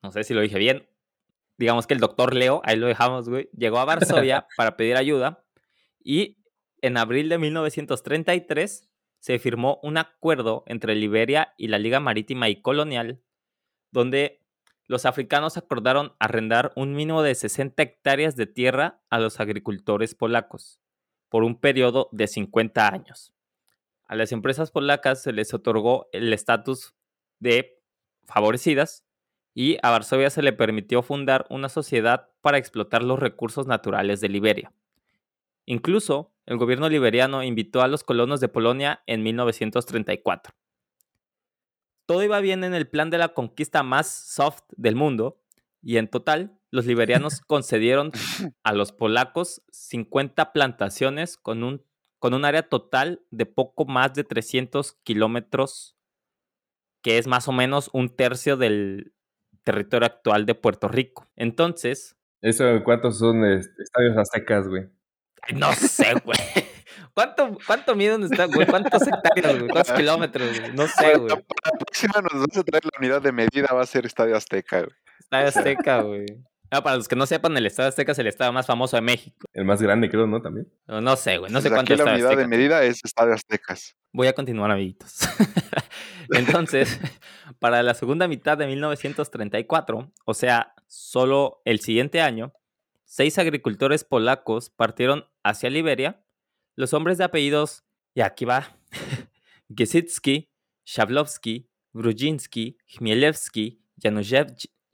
no 0.01 0.11
sé 0.11 0.23
si 0.23 0.33
lo 0.33 0.41
dije 0.41 0.57
bien, 0.57 0.87
digamos 1.57 1.87
que 1.87 1.93
el 1.93 1.99
doctor 1.99 2.35
Leo, 2.35 2.61
ahí 2.63 2.77
lo 2.77 2.87
dejamos, 2.87 3.29
güey, 3.29 3.49
llegó 3.57 3.79
a 3.79 3.85
Varsovia 3.85 4.47
para 4.57 4.77
pedir 4.77 4.97
ayuda 4.97 5.43
y 6.03 6.37
en 6.81 6.97
abril 6.97 7.29
de 7.29 7.37
1933 7.37 8.89
se 9.19 9.39
firmó 9.39 9.79
un 9.81 9.97
acuerdo 9.97 10.63
entre 10.67 10.93
Liberia 10.93 11.55
y 11.57 11.67
la 11.67 11.79
Liga 11.79 11.99
Marítima 11.99 12.47
y 12.47 12.61
Colonial, 12.61 13.23
donde 13.91 14.45
los 14.87 15.05
africanos 15.05 15.57
acordaron 15.57 16.13
arrendar 16.19 16.71
un 16.75 16.93
mínimo 16.93 17.23
de 17.23 17.33
60 17.33 17.81
hectáreas 17.81 18.35
de 18.35 18.45
tierra 18.45 19.01
a 19.09 19.17
los 19.17 19.39
agricultores 19.39 20.13
polacos 20.13 20.79
por 21.29 21.43
un 21.43 21.59
periodo 21.59 22.07
de 22.11 22.27
50 22.27 22.87
años. 22.87 23.33
A 24.05 24.15
las 24.15 24.31
empresas 24.31 24.69
polacas 24.69 25.23
se 25.23 25.33
les 25.33 25.53
otorgó 25.55 26.07
el 26.11 26.31
estatus 26.31 26.93
de 27.39 27.79
favorecidas 28.25 29.05
y 29.53 29.77
a 29.81 29.89
Varsovia 29.89 30.29
se 30.29 30.41
le 30.41 30.53
permitió 30.53 31.01
fundar 31.01 31.45
una 31.49 31.69
sociedad 31.69 32.29
para 32.41 32.57
explotar 32.57 33.03
los 33.03 33.19
recursos 33.19 33.67
naturales 33.67 34.19
de 34.19 34.29
Liberia. 34.29 34.73
Incluso, 35.65 36.33
el 36.45 36.57
gobierno 36.57 36.89
liberiano 36.89 37.41
invitó 37.41 37.81
a 37.81 37.87
los 37.87 38.03
colonos 38.03 38.39
de 38.39 38.49
Polonia 38.49 39.01
en 39.07 39.23
1934. 39.23 40.53
Todo 42.05 42.23
iba 42.23 42.39
bien 42.39 42.63
en 42.63 42.75
el 42.75 42.87
plan 42.87 43.09
de 43.09 43.17
la 43.17 43.29
conquista 43.29 43.81
más 43.81 44.07
soft 44.07 44.61
del 44.75 44.95
mundo, 44.95 45.39
y 45.81 45.97
en 45.97 46.07
total, 46.07 46.59
los 46.69 46.85
liberianos 46.85 47.41
concedieron 47.47 48.11
a 48.63 48.73
los 48.73 48.91
polacos 48.91 49.63
50 49.71 50.51
plantaciones 50.51 51.37
con 51.37 51.63
un, 51.63 51.83
con 52.19 52.33
un 52.33 52.43
área 52.43 52.67
total 52.67 53.21
de 53.31 53.45
poco 53.45 53.85
más 53.85 54.13
de 54.13 54.23
300 54.23 54.93
kilómetros 55.03 55.94
que 57.05 57.19
es 57.19 57.27
más 57.27 57.47
o 57.47 57.51
menos 57.51 57.91
un 57.93 58.09
tercio 58.09 58.57
del 58.57 59.13
territorio 59.63 60.07
actual 60.07 60.47
de 60.47 60.55
Puerto 60.55 60.87
Rico. 60.87 61.29
Entonces... 61.35 62.17
¿Eso 62.41 62.65
cuántos 62.83 63.19
son 63.19 63.45
estadios 63.45 64.17
aztecas, 64.17 64.67
güey? 64.67 64.89
No 65.53 65.71
sé, 65.73 66.13
güey. 66.25 66.39
¿Cuánto, 67.13 67.59
cuánto 67.67 67.95
mide 67.95 68.15
un 68.15 68.23
estadio, 68.23 68.55
güey? 68.55 68.65
¿Cuántos 68.65 69.03
hectáreas, 69.03 69.59
güey? 69.59 69.69
¿Cuántos 69.69 69.93
kilómetros, 69.95 70.59
güey? 70.59 70.73
No 70.73 70.87
sé, 70.87 71.15
güey. 71.15 71.29
Para 71.29 71.71
la 71.71 71.77
próxima 71.77 72.13
nos 72.21 72.47
vas 72.47 72.57
a 72.57 72.63
traer 72.63 72.85
la 72.85 72.91
unidad 72.97 73.21
de 73.21 73.31
medida, 73.31 73.67
va 73.71 73.83
a 73.83 73.85
ser 73.85 74.07
Estadio 74.07 74.35
Azteca, 74.35 74.79
güey. 74.79 74.95
Estadio 75.19 75.47
Azteca, 75.49 76.01
güey. 76.01 76.25
Ah, 76.75 76.83
para 76.83 76.97
los 76.97 77.07
que 77.07 77.15
no 77.15 77.25
sepan, 77.25 77.55
el 77.55 77.65
Estadio 77.65 77.87
Azteca 77.87 78.11
es 78.11 78.19
el 78.19 78.27
estado 78.27 78.51
más 78.51 78.65
famoso 78.67 78.97
de 78.97 79.01
México. 79.01 79.47
El 79.53 79.63
más 79.63 79.81
grande, 79.81 80.09
creo, 80.09 80.27
¿no? 80.27 80.41
También. 80.41 80.67
No, 80.87 81.15
sé, 81.15 81.37
güey. 81.37 81.49
No 81.49 81.61
sé 81.61 81.69
cuánto 81.69 81.93
aquí 81.93 82.03
la 82.03 82.11
unidad 82.11 82.35
de 82.35 82.47
medida 82.49 82.83
es 82.83 82.99
Estadio 83.01 83.33
Aztecas. 83.33 83.95
Voy 84.11 84.27
a 84.27 84.33
continuar, 84.33 84.71
amiguitos. 84.71 85.19
Entonces, 86.31 86.99
para 87.59 87.81
la 87.81 87.93
segunda 87.93 88.27
mitad 88.27 88.57
de 88.57 88.67
1934, 88.67 90.11
o 90.25 90.33
sea, 90.33 90.73
solo 90.85 91.61
el 91.63 91.79
siguiente 91.79 92.19
año, 92.19 92.51
seis 93.05 93.37
agricultores 93.37 94.03
polacos 94.03 94.69
partieron 94.69 95.29
hacia 95.43 95.69
Liberia. 95.69 96.25
Los 96.75 96.93
hombres 96.93 97.17
de 97.17 97.23
apellidos, 97.23 97.85
y 98.13 98.19
aquí 98.19 98.43
va, 98.43 98.77
Gesicki, 99.73 100.51
Szawlowski, 100.83 101.69
Brudzinski, 101.93 102.77
Chmielewski, 102.85 103.81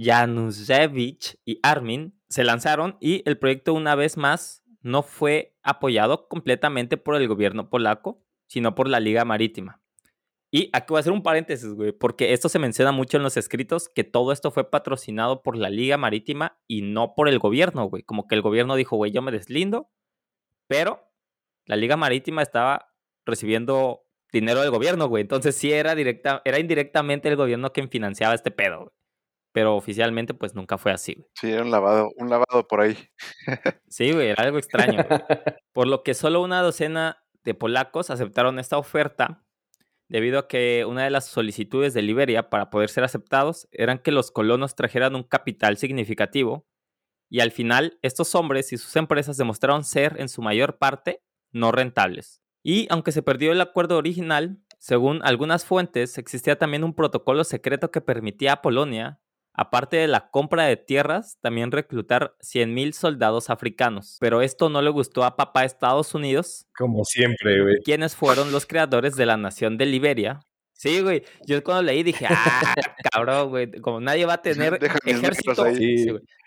Januszewicz 0.02 1.38
y 1.46 1.60
Armin 1.64 2.20
se 2.28 2.44
lanzaron 2.44 2.98
y 3.00 3.22
el 3.30 3.38
proyecto 3.38 3.74
una 3.74 3.96
vez 3.96 4.18
más 4.18 4.64
no 4.82 5.04
fue 5.04 5.56
apoyado 5.62 6.28
completamente 6.28 6.98
por 6.98 7.16
el 7.16 7.28
gobierno 7.28 7.70
polaco, 7.70 8.24
sino 8.48 8.74
por 8.74 8.88
la 8.88 9.00
Liga 9.00 9.26
Marítima. 9.26 9.82
Y 10.54 10.70
aquí 10.74 10.88
voy 10.90 10.98
a 10.98 11.00
hacer 11.00 11.14
un 11.14 11.24
paréntesis, 11.24 11.74
güey, 11.74 11.94
porque 11.94 12.34
esto 12.34 12.50
se 12.50 12.60
menciona 12.60 12.92
mucho 12.92 13.16
en 13.16 13.24
los 13.24 13.38
escritos, 13.38 13.88
que 13.88 14.04
todo 14.04 14.34
esto 14.34 14.52
fue 14.52 14.70
patrocinado 14.70 15.44
por 15.44 15.56
la 15.56 15.70
Liga 15.70 15.98
Marítima 15.98 16.60
y 16.68 16.82
no 16.82 17.14
por 17.16 17.30
el 17.30 17.40
gobierno, 17.40 17.86
güey. 17.86 18.04
Como 18.04 18.28
que 18.28 18.36
el 18.36 18.42
gobierno 18.42 18.76
dijo, 18.76 18.98
güey, 18.98 19.12
yo 19.12 19.22
me 19.22 19.32
deslindo, 19.32 19.90
pero 20.68 21.08
la 21.66 21.78
Liga 21.78 21.96
Marítima 21.96 22.42
estaba 22.42 22.94
recibiendo 23.26 24.04
dinero 24.34 24.62
del 24.62 24.72
gobierno, 24.72 25.08
güey. 25.08 25.22
Entonces 25.22 25.56
sí 25.56 25.72
era 25.72 25.96
directa, 25.96 26.42
era 26.44 26.60
indirectamente 26.60 27.30
el 27.30 27.38
gobierno 27.38 27.72
quien 27.72 27.90
financiaba 27.90 28.34
este 28.34 28.52
pedo, 28.52 28.80
güey. 28.80 29.01
Pero 29.54 29.76
oficialmente, 29.76 30.34
pues 30.34 30.56
nunca 30.56 30.78
fue 30.78 30.92
así, 30.92 31.16
güey. 31.16 31.30
Sí, 31.36 31.52
era 31.52 31.64
un 31.64 31.72
lavado, 31.72 32.12
un 32.16 32.30
lavado 32.30 32.68
por 32.68 32.82
ahí. 32.82 32.98
sí, 33.88 34.12
güey, 34.12 34.30
era 34.30 34.44
algo 34.44 34.58
extraño. 34.58 35.00
Por 35.74 35.88
lo 35.88 36.04
que 36.04 36.14
solo 36.14 36.42
una 36.42 36.62
docena 36.62 37.24
de 37.44 37.54
polacos 37.54 38.10
aceptaron 38.10 38.60
esta 38.60 38.78
oferta 38.78 39.44
debido 40.08 40.40
a 40.40 40.48
que 40.48 40.86
una 40.86 41.06
de 41.06 41.10
las 41.10 41.26
solicitudes 41.26 41.94
de 41.94 42.02
Liberia 42.02 42.50
para 42.50 42.70
poder 42.70 42.90
ser 42.90 43.04
aceptados 43.04 43.68
eran 43.72 44.00
que 44.00 44.12
los 44.12 44.32
colonos 44.32 44.76
trajeran 44.76 45.16
un 45.16 45.24
capital 45.24 45.78
significativo 45.78 46.68
y 47.30 47.40
al 47.40 47.52
final 47.52 47.98
estos 48.02 48.36
hombres 48.36 48.74
y 48.74 48.78
sus 48.78 48.94
empresas 48.98 49.38
demostraron 49.38 49.86
ser 49.86 50.20
en 50.20 50.28
su 50.28 50.42
mayor 50.42 50.78
parte 50.78 51.24
no 51.54 51.72
rentables. 51.72 52.42
Y 52.62 52.88
aunque 52.90 53.14
se 53.14 53.24
perdió 53.24 53.54
el 53.54 53.62
acuerdo 53.62 53.98
original, 53.98 54.60
según 54.78 55.22
algunas 55.24 55.64
fuentes 55.64 56.18
existía 56.18 56.58
también 56.58 56.84
un 56.84 56.94
protocolo 56.94 57.46
secreto 57.46 57.90
que 57.90 58.02
permitía 58.02 58.54
a 58.54 58.62
Polonia 58.62 59.22
aparte 59.54 59.98
de 59.98 60.08
la 60.08 60.30
compra 60.30 60.66
de 60.66 60.78
tierras, 60.78 61.38
también 61.42 61.72
reclutar 61.72 62.36
100.000 62.42 62.94
soldados 62.94 63.50
africanos. 63.50 64.18
Pero 64.20 64.42
esto 64.42 64.70
no 64.70 64.82
le 64.82 64.90
gustó 64.90 65.24
a 65.24 65.36
papá 65.36 65.66
Estados 65.66 66.14
Unidos. 66.14 66.68
Como 66.78 67.04
siempre, 67.06 67.62
güey. 67.62 67.78
Quienes 67.84 68.16
fueron 68.16 68.52
los 68.52 68.66
creadores 68.66 69.16
de 69.16 69.26
la 69.26 69.38
nación 69.38 69.78
de 69.78 69.86
Liberia. 69.86 70.40
Sí, 70.74 71.02
güey. 71.02 71.24
Yo 71.46 71.64
cuando 71.64 71.84
leí 71.84 72.02
dije, 72.02 72.26
ah, 72.28 72.74
cabrón, 73.12 73.50
güey. 73.50 73.72
Como 73.82 74.00
nadie 74.00 74.26
va 74.26 74.34
a 74.34 74.42
tener 74.42 74.80
ejército. 75.06 75.66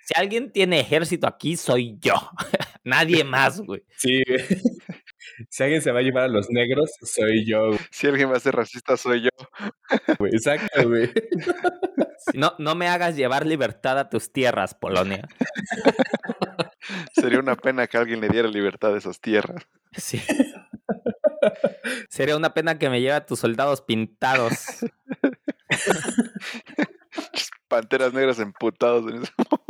Si 0.05 0.13
alguien 0.17 0.53
tiene 0.53 0.81
ejército 0.81 1.27
aquí, 1.27 1.57
soy 1.57 1.99
yo. 2.01 2.15
nadie 2.85 3.25
más, 3.25 3.61
güey. 3.61 3.83
Sí, 3.97 4.23
güey. 4.27 4.45
Si 5.51 5.63
alguien 5.65 5.83
se 5.83 5.91
va 5.91 5.99
a 5.99 6.03
llevar 6.03 6.25
a 6.25 6.29
los 6.29 6.49
negros, 6.51 6.93
soy 7.03 7.45
yo. 7.45 7.71
Si 7.91 8.07
alguien 8.07 8.31
va 8.31 8.37
a 8.37 8.41
ser 8.41 8.55
racista, 8.55 8.97
soy 8.97 9.23
yo. 9.23 9.31
exacto, 10.27 10.89
güey. 10.89 11.11
No, 12.33 12.55
no 12.59 12.75
me 12.75 12.89
hagas 12.89 13.17
llevar 13.17 13.45
libertad 13.47 13.99
a 13.99 14.09
tus 14.09 14.33
tierras, 14.33 14.75
Polonia. 14.75 15.29
Sería 17.13 17.39
una 17.39 17.55
pena 17.55 17.87
que 17.87 17.99
alguien 17.99 18.21
le 18.21 18.29
diera 18.29 18.49
libertad 18.49 18.95
a 18.95 18.99
esas 18.99 19.21
tierras. 19.21 19.67
Sí. 19.93 20.23
Sería 22.09 22.37
una 22.37 22.55
pena 22.55 22.79
que 22.79 22.89
me 22.89 23.01
lleve 23.01 23.13
a 23.13 23.27
tus 23.27 23.41
soldados 23.41 23.83
pintados. 23.83 24.55
Panteras 27.69 28.15
negras 28.15 28.39
emputados 28.39 29.11
en 29.11 29.23
ese 29.23 29.33
momento. 29.37 29.64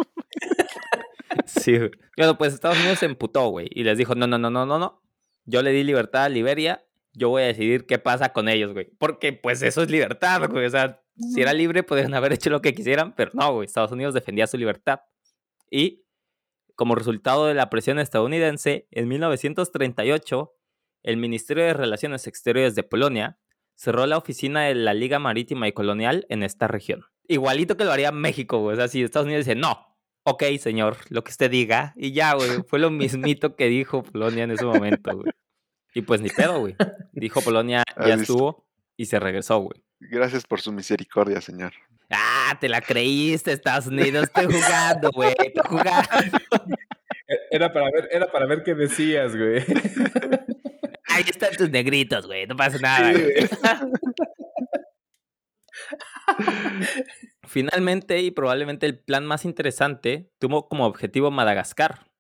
Sí. 1.47 1.79
Bueno, 2.17 2.39
pues 2.39 2.55
Estados 2.55 2.79
Unidos 2.79 2.99
se 2.99 3.07
emputó, 3.07 3.49
güey. 3.49 3.69
Y 3.71 3.85
les 3.85 3.99
dijo, 3.99 4.15
no, 4.15 4.27
no, 4.27 4.39
no, 4.39 4.51
no, 4.51 4.67
no, 4.67 4.79
no. 4.79 5.03
Yo 5.45 5.63
le 5.63 5.73
di 5.73 5.85
libertad 5.85 6.25
a 6.25 6.29
Liberia. 6.29 6.85
Yo 7.13 7.29
voy 7.29 7.43
a 7.43 7.47
decidir 7.47 7.87
qué 7.87 7.99
pasa 7.99 8.33
con 8.33 8.49
ellos, 8.49 8.73
güey. 8.73 8.91
Porque 8.99 9.33
pues 9.33 9.63
eso 9.63 9.83
es 9.83 9.91
libertad, 9.91 10.49
güey. 10.51 10.67
O 10.67 10.71
sea, 10.71 11.03
si 11.17 11.41
era 11.41 11.53
libre, 11.53 11.83
podrían 11.83 12.15
haber 12.15 12.33
hecho 12.33 12.51
lo 12.51 12.61
que 12.61 12.75
quisieran, 12.75 13.15
pero 13.15 13.31
no, 13.35 13.55
güey. 13.55 13.67
Estados 13.67 13.93
Unidos 13.93 14.15
defendía 14.15 14.47
su 14.47 14.59
libertad. 14.59 15.01
Y 15.71 16.05
como 16.75 16.95
resultado 16.95 17.47
de 17.47 17.55
la 17.55 17.71
presión 17.71 17.99
estadounidense, 17.99 18.89
en 18.91 19.09
1938, 19.09 20.53
el 21.03 21.17
Ministerio 21.17 21.65
de 21.65 21.75
Relaciones 21.75 22.27
Exteriores 22.27 22.75
de 22.75 22.83
Polonia 22.83 23.39
cerró 23.77 24.07
la 24.07 24.17
oficina 24.17 24.65
de 24.65 24.75
la 24.75 24.95
Liga 24.95 25.19
Marítima 25.19 25.69
y 25.69 25.73
Colonial 25.73 26.27
en 26.29 26.43
esta 26.43 26.67
región. 26.67 27.05
Igualito 27.29 27.77
que 27.77 27.85
lo 27.85 27.93
haría 27.93 28.13
México, 28.13 28.59
güey. 28.59 28.75
O 28.75 28.77
sea, 28.77 28.89
si 28.89 29.03
Estados 29.03 29.27
Unidos 29.27 29.47
dice, 29.47 29.55
no, 29.59 29.94
ok, 30.25 30.43
señor, 30.59 30.97
lo 31.09 31.23
que 31.23 31.31
usted 31.31 31.51
diga. 31.51 31.93
Y 31.97 32.13
ya, 32.13 32.35
güey, 32.35 32.63
fue 32.67 32.79
lo 32.79 32.91
mismito 32.91 33.57
que 33.57 33.69
dijo 33.69 34.03
Polonia 34.03 34.45
en 34.45 34.51
ese 34.51 34.65
momento, 34.65 35.17
güey. 35.17 35.33
Y 35.95 36.03
pues 36.03 36.21
ni 36.21 36.29
pedo, 36.29 36.59
güey. 36.59 36.75
Dijo 37.13 37.41
Polonia, 37.41 37.85
ya 38.05 38.15
estuvo 38.15 38.67
y 38.97 39.07
se 39.07 39.21
regresó, 39.21 39.59
güey. 39.61 39.83
Gracias 40.01 40.45
por 40.45 40.61
su 40.61 40.73
misericordia, 40.73 41.41
señor. 41.41 41.73
Ah, 42.11 42.57
te 42.61 42.69
la 42.69 42.81
creíste, 42.81 43.53
Estados 43.53 43.87
Unidos. 43.87 44.25
Estoy 44.25 44.47
jugando, 44.47 45.11
güey. 45.13 45.35
Estoy 45.39 45.63
jugando. 45.67 46.39
E-, 47.27 47.41
era 47.51 47.73
para 47.73 47.91
ver, 47.91 48.09
era 48.11 48.31
para 48.31 48.47
ver 48.47 48.63
qué 48.63 48.75
decías, 48.75 49.37
güey. 49.37 49.63
Ahí 51.09 51.25
están 51.29 51.55
tus 51.57 51.71
negritos, 51.71 52.27
güey. 52.27 52.47
No 52.47 52.57
pasa 52.57 52.79
nada. 52.79 53.13
güey. 53.13 53.49
Finalmente, 57.47 58.21
y 58.21 58.31
probablemente 58.31 58.87
el 58.87 58.99
plan 58.99 59.27
más 59.27 59.45
interesante, 59.45 60.33
tuvo 60.39 60.69
como 60.69 60.87
objetivo 60.87 61.31
Madagascar. 61.31 62.11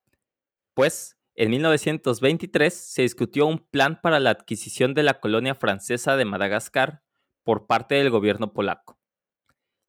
Pues, 0.75 1.19
en 1.35 1.51
1923 1.51 2.73
se 2.73 3.03
discutió 3.03 3.47
un 3.47 3.59
plan 3.59 4.01
para 4.01 4.21
la 4.21 4.31
adquisición 4.31 4.95
de 4.95 5.03
la 5.03 5.21
colonia 5.21 5.55
francesa 5.55 6.17
de 6.17 6.25
Madagascar 6.25 7.03
por 7.43 7.67
parte 7.67 7.97
del 7.97 8.11
gobierno 8.11 8.53
polaco. 8.53 8.99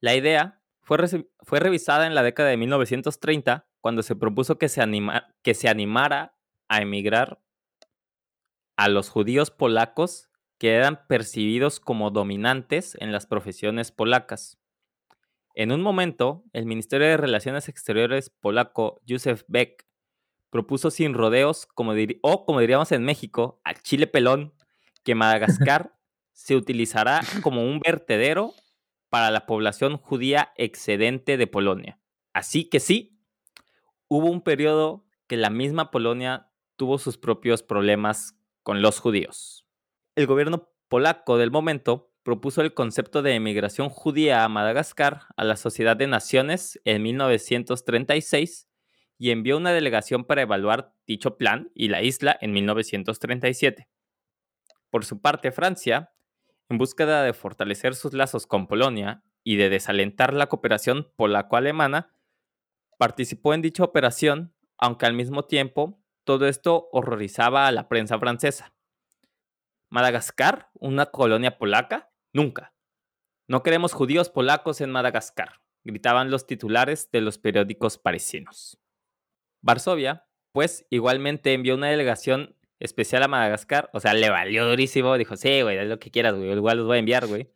La 0.02 0.15
idea 0.15 0.62
fue, 0.82 0.98
fue 1.41 1.60
revisada 1.60 2.08
en 2.08 2.15
la 2.15 2.24
década 2.24 2.50
de 2.50 2.58
1930 2.58 3.67
cuando 3.82 4.04
se 4.04 4.15
propuso 4.15 4.58
que 4.58 4.69
se, 4.69 4.84
que 5.43 5.54
se 5.54 5.69
animara 5.69 6.36
a 6.67 6.82
emigrar 6.82 7.41
a 8.78 8.89
los 8.89 9.10
judíos 9.10 9.52
polacos 9.52 10.30
que 10.58 10.74
eran 10.74 11.06
percibidos 11.08 11.80
como 11.80 12.12
dominantes 12.12 12.95
en 13.00 13.12
las 13.12 13.26
profesiones 13.26 13.91
polacas. 13.91 14.58
En 15.58 15.72
un 15.72 15.82
momento, 15.82 16.44
el 16.52 16.65
Ministerio 16.65 17.08
de 17.08 17.15
Relaciones 17.15 17.70
Exteriores 17.70 18.30
polaco, 18.30 19.02
Józef 19.08 19.44
Beck, 19.48 19.88
propuso 20.50 20.91
sin 20.91 21.13
rodeos, 21.13 21.65
como 21.65 21.94
o 22.22 22.46
como 22.46 22.60
diríamos 22.60 22.91
en 22.91 23.04
México, 23.04 23.62
al 23.63 23.82
chile 23.82 24.06
pelón, 24.06 24.54
que 25.06 25.15
Madagascar 25.15 25.96
se 26.34 26.58
utilizará 26.58 27.22
como 27.41 27.63
un 27.63 27.80
vertedero 27.80 28.54
para 29.10 29.32
la 29.32 29.46
población 29.46 29.96
judía 29.96 30.52
excedente 30.58 31.38
de 31.38 31.48
Polonia. 31.48 32.02
Así 32.34 32.65
que 32.65 32.82
sí, 32.82 33.18
hubo 34.10 34.30
un 34.30 34.41
periodo 34.41 35.06
que 35.28 35.38
la 35.38 35.50
misma 35.50 35.89
Polonia 35.89 36.50
tuvo 36.76 36.98
sus 36.98 37.18
propios 37.18 37.63
problemas 37.63 38.38
con 38.62 38.82
los 38.82 39.00
judíos. 39.00 39.65
El 40.15 40.28
gobierno 40.28 40.70
polaco 40.89 41.38
del 41.38 41.52
momento 41.52 42.12
propuso 42.26 42.62
el 42.62 42.74
concepto 42.74 43.22
de 43.22 43.36
emigración 43.36 43.90
judía 43.90 44.44
a 44.44 44.50
Madagascar 44.50 45.28
a 45.38 45.44
la 45.44 45.56
Sociedad 45.56 45.96
de 45.96 46.08
Naciones 46.08 46.82
en 46.84 47.04
1936 47.04 48.68
y 49.20 49.30
envió 49.30 49.58
una 49.58 49.72
delegación 49.72 50.26
para 50.26 50.42
evaluar 50.42 50.92
dicho 51.06 51.38
plan 51.38 51.72
y 51.76 51.90
la 51.90 52.02
isla 52.02 52.36
en 52.42 52.52
1937. 52.52 53.88
Por 54.90 55.06
su 55.06 55.22
parte, 55.22 55.52
Francia 55.52 56.16
en 56.68 56.80
búsqueda 56.80 57.22
de 57.22 57.34
fortalecer 57.34 57.94
sus 57.94 58.14
lazos 58.14 58.48
con 58.48 58.66
Polonia 58.66 59.24
y 59.44 59.58
de 59.58 59.70
desalentar 59.70 60.34
la 60.34 60.48
cooperación 60.48 61.12
polaco-alemana, 61.16 62.12
participó 62.98 63.54
en 63.54 63.62
dicha 63.62 63.84
operación, 63.84 64.56
aunque 64.80 65.06
al 65.06 65.14
mismo 65.14 65.46
tiempo 65.46 66.02
todo 66.24 66.48
esto 66.48 66.90
horrorizaba 66.92 67.68
a 67.68 67.72
la 67.72 67.88
prensa 67.88 68.18
francesa. 68.18 68.74
¿Madagascar? 69.92 70.72
¿Una 70.74 71.06
colonia 71.06 71.60
polaca? 71.60 72.10
Nunca. 72.36 72.74
No 73.48 73.63
queremos 73.63 73.93
judíos 73.93 74.30
polacos 74.30 74.82
en 74.82 74.91
Madagascar, 74.91 75.62
gritaban 75.86 76.30
los 76.30 76.45
titulares 76.45 77.10
de 77.10 77.21
los 77.21 77.38
periódicos 77.38 77.98
parisinos. 77.98 78.78
Varsovia, 79.62 80.28
pues, 80.52 80.86
igualmente 80.89 81.54
envió 81.54 81.76
una 81.76 81.88
delegación 81.88 82.58
especial 82.82 83.24
a 83.24 83.30
Madagascar. 83.30 83.89
O 83.93 84.02
sea, 84.02 84.13
le 84.13 84.30
valió 84.30 84.67
durísimo. 84.67 85.17
Dijo, 85.17 85.38
sí, 85.38 85.62
güey, 85.62 85.78
es 85.78 85.88
lo 85.88 85.98
que 85.98 86.12
quieras, 86.12 86.36
güey. 86.36 86.52
Igual 86.52 86.78
los 86.80 86.88
voy 86.88 86.98
a 86.98 87.00
enviar, 87.00 87.26
güey. 87.26 87.50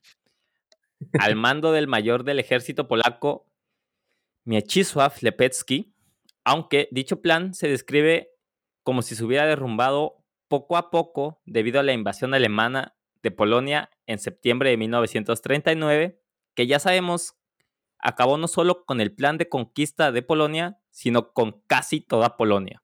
Al 1.20 1.36
mando 1.36 1.74
del 1.74 1.88
mayor 1.88 2.24
del 2.24 2.40
ejército 2.40 2.88
polaco, 2.88 3.52
Mieczysław 4.46 5.12
Lepecki, 5.20 5.94
aunque 6.46 6.88
dicho 6.92 7.22
plan 7.22 7.54
se 7.54 7.68
describe 7.68 8.32
como 8.84 9.02
si 9.02 9.16
se 9.16 9.26
hubiera 9.26 9.46
derrumbado 9.46 10.26
poco 10.48 10.78
a 10.78 10.90
poco 10.90 11.42
debido 11.46 11.82
a 11.82 11.84
la 11.84 11.92
invasión 11.92 12.34
alemana 12.34 12.96
de 13.22 13.32
Polonia 13.32 13.90
en 14.06 14.20
septiembre 14.20 14.70
de 14.70 14.78
1939, 14.78 16.22
que 16.56 16.68
ya 16.68 16.80
sabemos 16.80 17.36
acabó 18.00 18.38
no 18.38 18.48
solo 18.48 18.86
con 18.86 19.02
el 19.02 19.14
plan 19.14 19.38
de 19.38 19.50
conquista 19.50 20.12
de 20.12 20.22
Polonia, 20.22 20.80
sino 20.90 21.34
con 21.34 21.62
casi 21.68 22.02
toda 22.02 22.38
Polonia. 22.38 22.82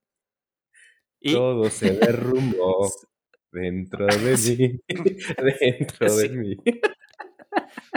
Todo 1.21 1.69
se 1.69 1.91
derrumbó 1.93 2.91
dentro 3.51 4.05
de 4.05 4.17
mí. 4.57 4.81
dentro 5.59 6.15
de 6.15 6.29
mí. 6.29 6.57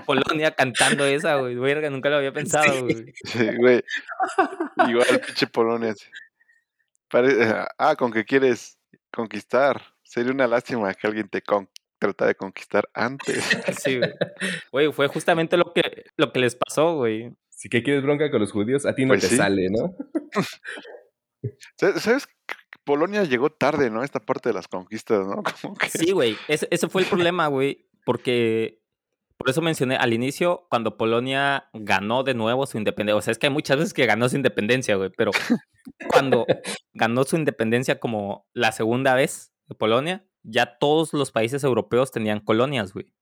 Polonia 0.07 0.53
cantando 0.53 1.05
esa, 1.05 1.37
güey. 1.37 1.57
nunca 1.91 2.09
lo 2.09 2.17
había 2.17 2.33
pensado, 2.33 2.85
güey. 2.85 3.13
Sí, 3.25 3.57
güey. 3.57 3.83
Igual, 4.89 5.21
pinche 5.27 5.47
Polonia. 5.49 5.95
ah, 7.79 7.97
con 7.97 8.13
que 8.13 8.25
quieres 8.25 8.79
conquistar. 9.13 9.83
Sería 10.03 10.33
una 10.33 10.47
lástima 10.47 10.95
que 10.95 11.07
alguien 11.07 11.29
te 11.29 11.43
trata 11.99 12.27
de 12.27 12.35
conquistar 12.35 12.89
antes. 12.95 13.39
Sí, 13.83 13.99
güey. 13.99 14.13
Güey, 14.73 14.93
fue 14.93 15.09
justamente 15.09 15.57
lo 15.57 15.73
que, 15.73 16.05
lo 16.17 16.33
que 16.33 16.41
les 16.41 16.57
pasó, 16.57 16.97
güey. 16.97 17.33
Si 17.51 17.69
que 17.69 17.83
quieres 17.83 18.03
bronca 18.03 18.31
con 18.31 18.41
los 18.41 18.53
judíos, 18.53 18.87
a 18.87 18.95
ti 18.95 19.05
no 19.05 19.15
pues 19.15 19.29
te 19.29 19.37
sale, 19.37 19.69
¿no? 19.71 19.95
¿Sabes 21.77 22.29
Polonia 22.85 23.25
llegó 23.25 23.51
tarde, 23.51 23.91
¿no? 23.91 24.03
Esta 24.03 24.21
parte 24.21 24.49
de 24.49 24.55
las 24.55 24.69
conquistas, 24.69 25.27
¿no? 25.27 25.43
Sí, 25.91 26.13
güey. 26.13 26.37
Ese, 26.49 26.89
fue 26.89 27.03
el 27.03 27.09
problema, 27.09 27.47
güey. 27.49 27.87
Porque 28.05 28.81
por 29.37 29.51
eso 29.51 29.61
mencioné 29.61 29.97
al 29.97 30.15
inicio, 30.15 30.67
cuando 30.71 30.97
Polonia 30.97 31.69
ganó 31.75 32.23
de 32.23 32.35
nuevo 32.35 32.67
su 32.67 32.79
independencia. 32.79 33.17
O 33.19 33.21
sea, 33.21 33.33
es 33.33 33.39
que 33.39 33.49
hay 33.49 33.53
muchas 33.53 33.77
veces 33.77 33.93
que 33.93 34.07
ganó 34.07 34.29
su 34.29 34.37
independencia, 34.37 34.97
güey. 34.97 35.11
Pero 35.17 35.33
cuando 36.11 36.47
ganó 36.95 37.25
su 37.25 37.37
independencia 37.37 38.01
como 38.01 38.47
la 38.55 38.73
segunda 38.73 39.15
vez 39.15 39.53
de 39.67 39.75
Polonia, 39.75 40.25
ya 40.51 40.79
todos 40.79 41.13
los 41.13 41.31
países 41.31 41.63
europeos 41.63 42.11
tenían 42.11 42.41
colonias, 42.41 42.93
güey. 42.93 43.13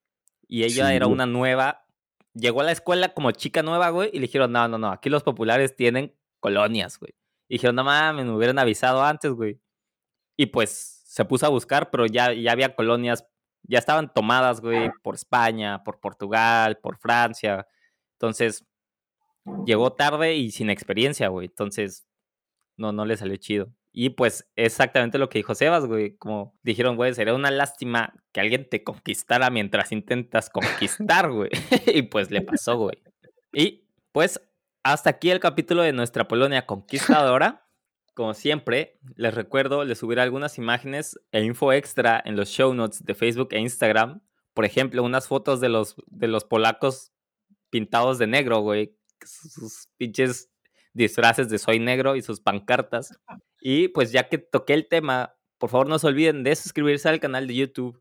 Y 0.47 0.63
ella 0.63 0.95
era 0.95 1.09
una 1.09 1.27
nueva. 1.27 1.85
Llegó 2.35 2.61
a 2.61 2.65
la 2.65 2.73
escuela 2.73 3.13
como 3.15 3.33
chica 3.33 3.63
nueva, 3.63 3.91
güey, 3.91 4.11
y 4.13 4.19
le 4.19 4.27
dijeron, 4.27 4.53
no, 4.53 4.69
no, 4.69 4.79
no, 4.79 4.91
aquí 4.91 5.09
los 5.11 5.23
populares 5.23 5.75
tienen 5.75 6.15
colonias, 6.39 6.99
güey. 6.99 7.15
Y 7.49 7.55
dijeron, 7.55 7.77
no 7.77 7.85
mames, 7.85 8.27
me 8.27 8.33
hubieran 8.33 8.59
avisado 8.59 9.03
antes, 9.03 9.33
güey. 9.33 9.61
Y 10.37 10.47
pues 10.47 11.03
se 11.05 11.25
puso 11.25 11.47
a 11.47 11.49
buscar, 11.49 11.91
pero 11.91 12.07
ya, 12.07 12.33
ya 12.33 12.53
había 12.53 12.77
colonias, 12.77 13.27
ya 13.63 13.79
estaban 13.79 14.13
tomadas, 14.13 14.61
güey, 14.61 14.91
por 15.03 15.15
España, 15.15 15.83
por 15.83 15.99
Portugal, 15.99 16.79
por 16.79 16.99
Francia. 16.99 17.67
Entonces, 18.13 18.65
llegó 19.65 19.93
tarde 19.93 20.37
y 20.37 20.51
sin 20.51 20.71
experiencia, 20.71 21.29
güey. 21.29 21.47
Entonces, 21.47 22.07
no, 22.77 22.93
no 22.93 23.05
le 23.05 23.17
salió 23.17 23.37
chido. 23.37 23.73
Y 23.99 24.11
pues 24.11 24.47
exactamente 24.57 25.17
lo 25.17 25.31
que 25.31 25.39
dijo 25.39 25.55
Sebas, 25.55 25.87
güey. 25.87 26.19
Como 26.19 26.55
dijeron, 26.63 26.97
güey, 26.97 27.15
sería 27.15 27.33
una 27.33 27.51
lástima 27.51 28.13
que 28.31 28.41
alguien 28.41 28.69
te 28.69 28.85
conquistara 28.85 29.49
mientras 29.49 29.91
intentas 29.91 30.51
conquistar, 30.51 31.31
güey. 31.31 31.49
y 31.87 32.03
pues 32.03 32.31
le 32.31 32.43
pasó, 32.43 32.77
güey. 32.77 33.03
Y 33.55 33.89
pues 34.13 34.39
hasta 34.83 35.09
aquí 35.09 35.31
el 35.31 35.41
capítulo 35.41 35.81
de 35.81 35.95
nuestra 35.95 36.29
Polonia 36.29 36.67
conquistadora. 36.67 37.71
Como 38.13 38.35
siempre, 38.35 39.01
les 39.15 39.33
recuerdo, 39.33 39.83
les 39.83 39.97
subiré 39.97 40.21
algunas 40.21 40.59
imágenes 40.59 41.19
e 41.33 41.43
info 41.43 41.73
extra 41.73 42.23
en 42.23 42.37
los 42.37 42.51
show 42.51 42.75
notes 42.75 43.03
de 43.03 43.15
Facebook 43.15 43.49
e 43.53 43.61
Instagram. 43.61 44.21
Por 44.53 44.67
ejemplo, 44.67 45.03
unas 45.05 45.27
fotos 45.27 45.63
de 45.63 45.71
los, 45.71 45.97
de 46.09 46.29
los 46.29 46.45
polacos 46.45 47.13
pintados 47.71 48.19
de 48.19 48.27
negro, 48.27 48.61
güey. 48.61 48.95
Sus 49.25 49.89
pinches 49.97 50.51
disfraces 50.93 51.49
de 51.49 51.57
soy 51.57 51.79
negro 51.79 52.15
y 52.15 52.21
sus 52.21 52.41
pancartas. 52.41 53.19
Y 53.69 53.89
pues 53.89 54.13
ya 54.13 54.29
que 54.29 54.39
toqué 54.39 54.75
el 54.75 54.87
tema, 54.87 55.35
por 55.59 55.71
favor 55.71 55.89
no 55.89 55.99
se 55.99 56.07
olviden 56.07 56.45
de 56.45 56.55
suscribirse 56.55 57.09
al 57.09 57.19
canal 57.19 57.49
de 57.49 57.57
YouTube, 57.57 58.01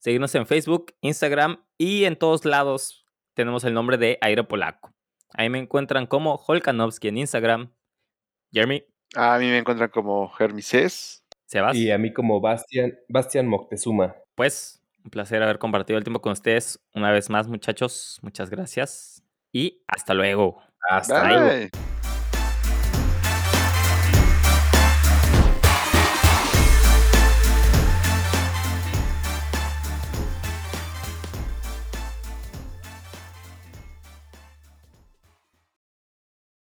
seguirnos 0.00 0.34
en 0.34 0.48
Facebook, 0.48 0.92
Instagram 1.00 1.64
y 1.78 2.06
en 2.06 2.16
todos 2.16 2.44
lados 2.44 3.06
tenemos 3.34 3.62
el 3.62 3.72
nombre 3.72 3.98
de 3.98 4.18
Aire 4.20 4.42
Polaco. 4.42 4.92
Ahí 5.32 5.48
me 5.48 5.60
encuentran 5.60 6.08
como 6.08 6.34
Holkanovski 6.34 7.06
en 7.06 7.18
Instagram. 7.18 7.72
Jeremy. 8.52 8.82
A 9.14 9.38
mí 9.38 9.46
me 9.46 9.58
encuentran 9.58 9.90
como 9.90 10.28
Hermises. 10.36 11.24
Sebas. 11.46 11.76
Y 11.76 11.92
a 11.92 11.98
mí 11.98 12.12
como 12.12 12.40
Bastian, 12.40 12.98
Bastian 13.08 13.46
Moctezuma. 13.46 14.16
Pues, 14.34 14.82
un 15.04 15.10
placer 15.12 15.40
haber 15.40 15.60
compartido 15.60 15.98
el 15.98 16.04
tiempo 16.04 16.20
con 16.20 16.32
ustedes 16.32 16.80
una 16.96 17.12
vez 17.12 17.30
más, 17.30 17.46
muchachos. 17.46 18.18
Muchas 18.22 18.50
gracias. 18.50 19.22
Y 19.52 19.84
hasta 19.86 20.14
luego. 20.14 20.60
Hasta 20.88 21.28
luego. 21.28 21.68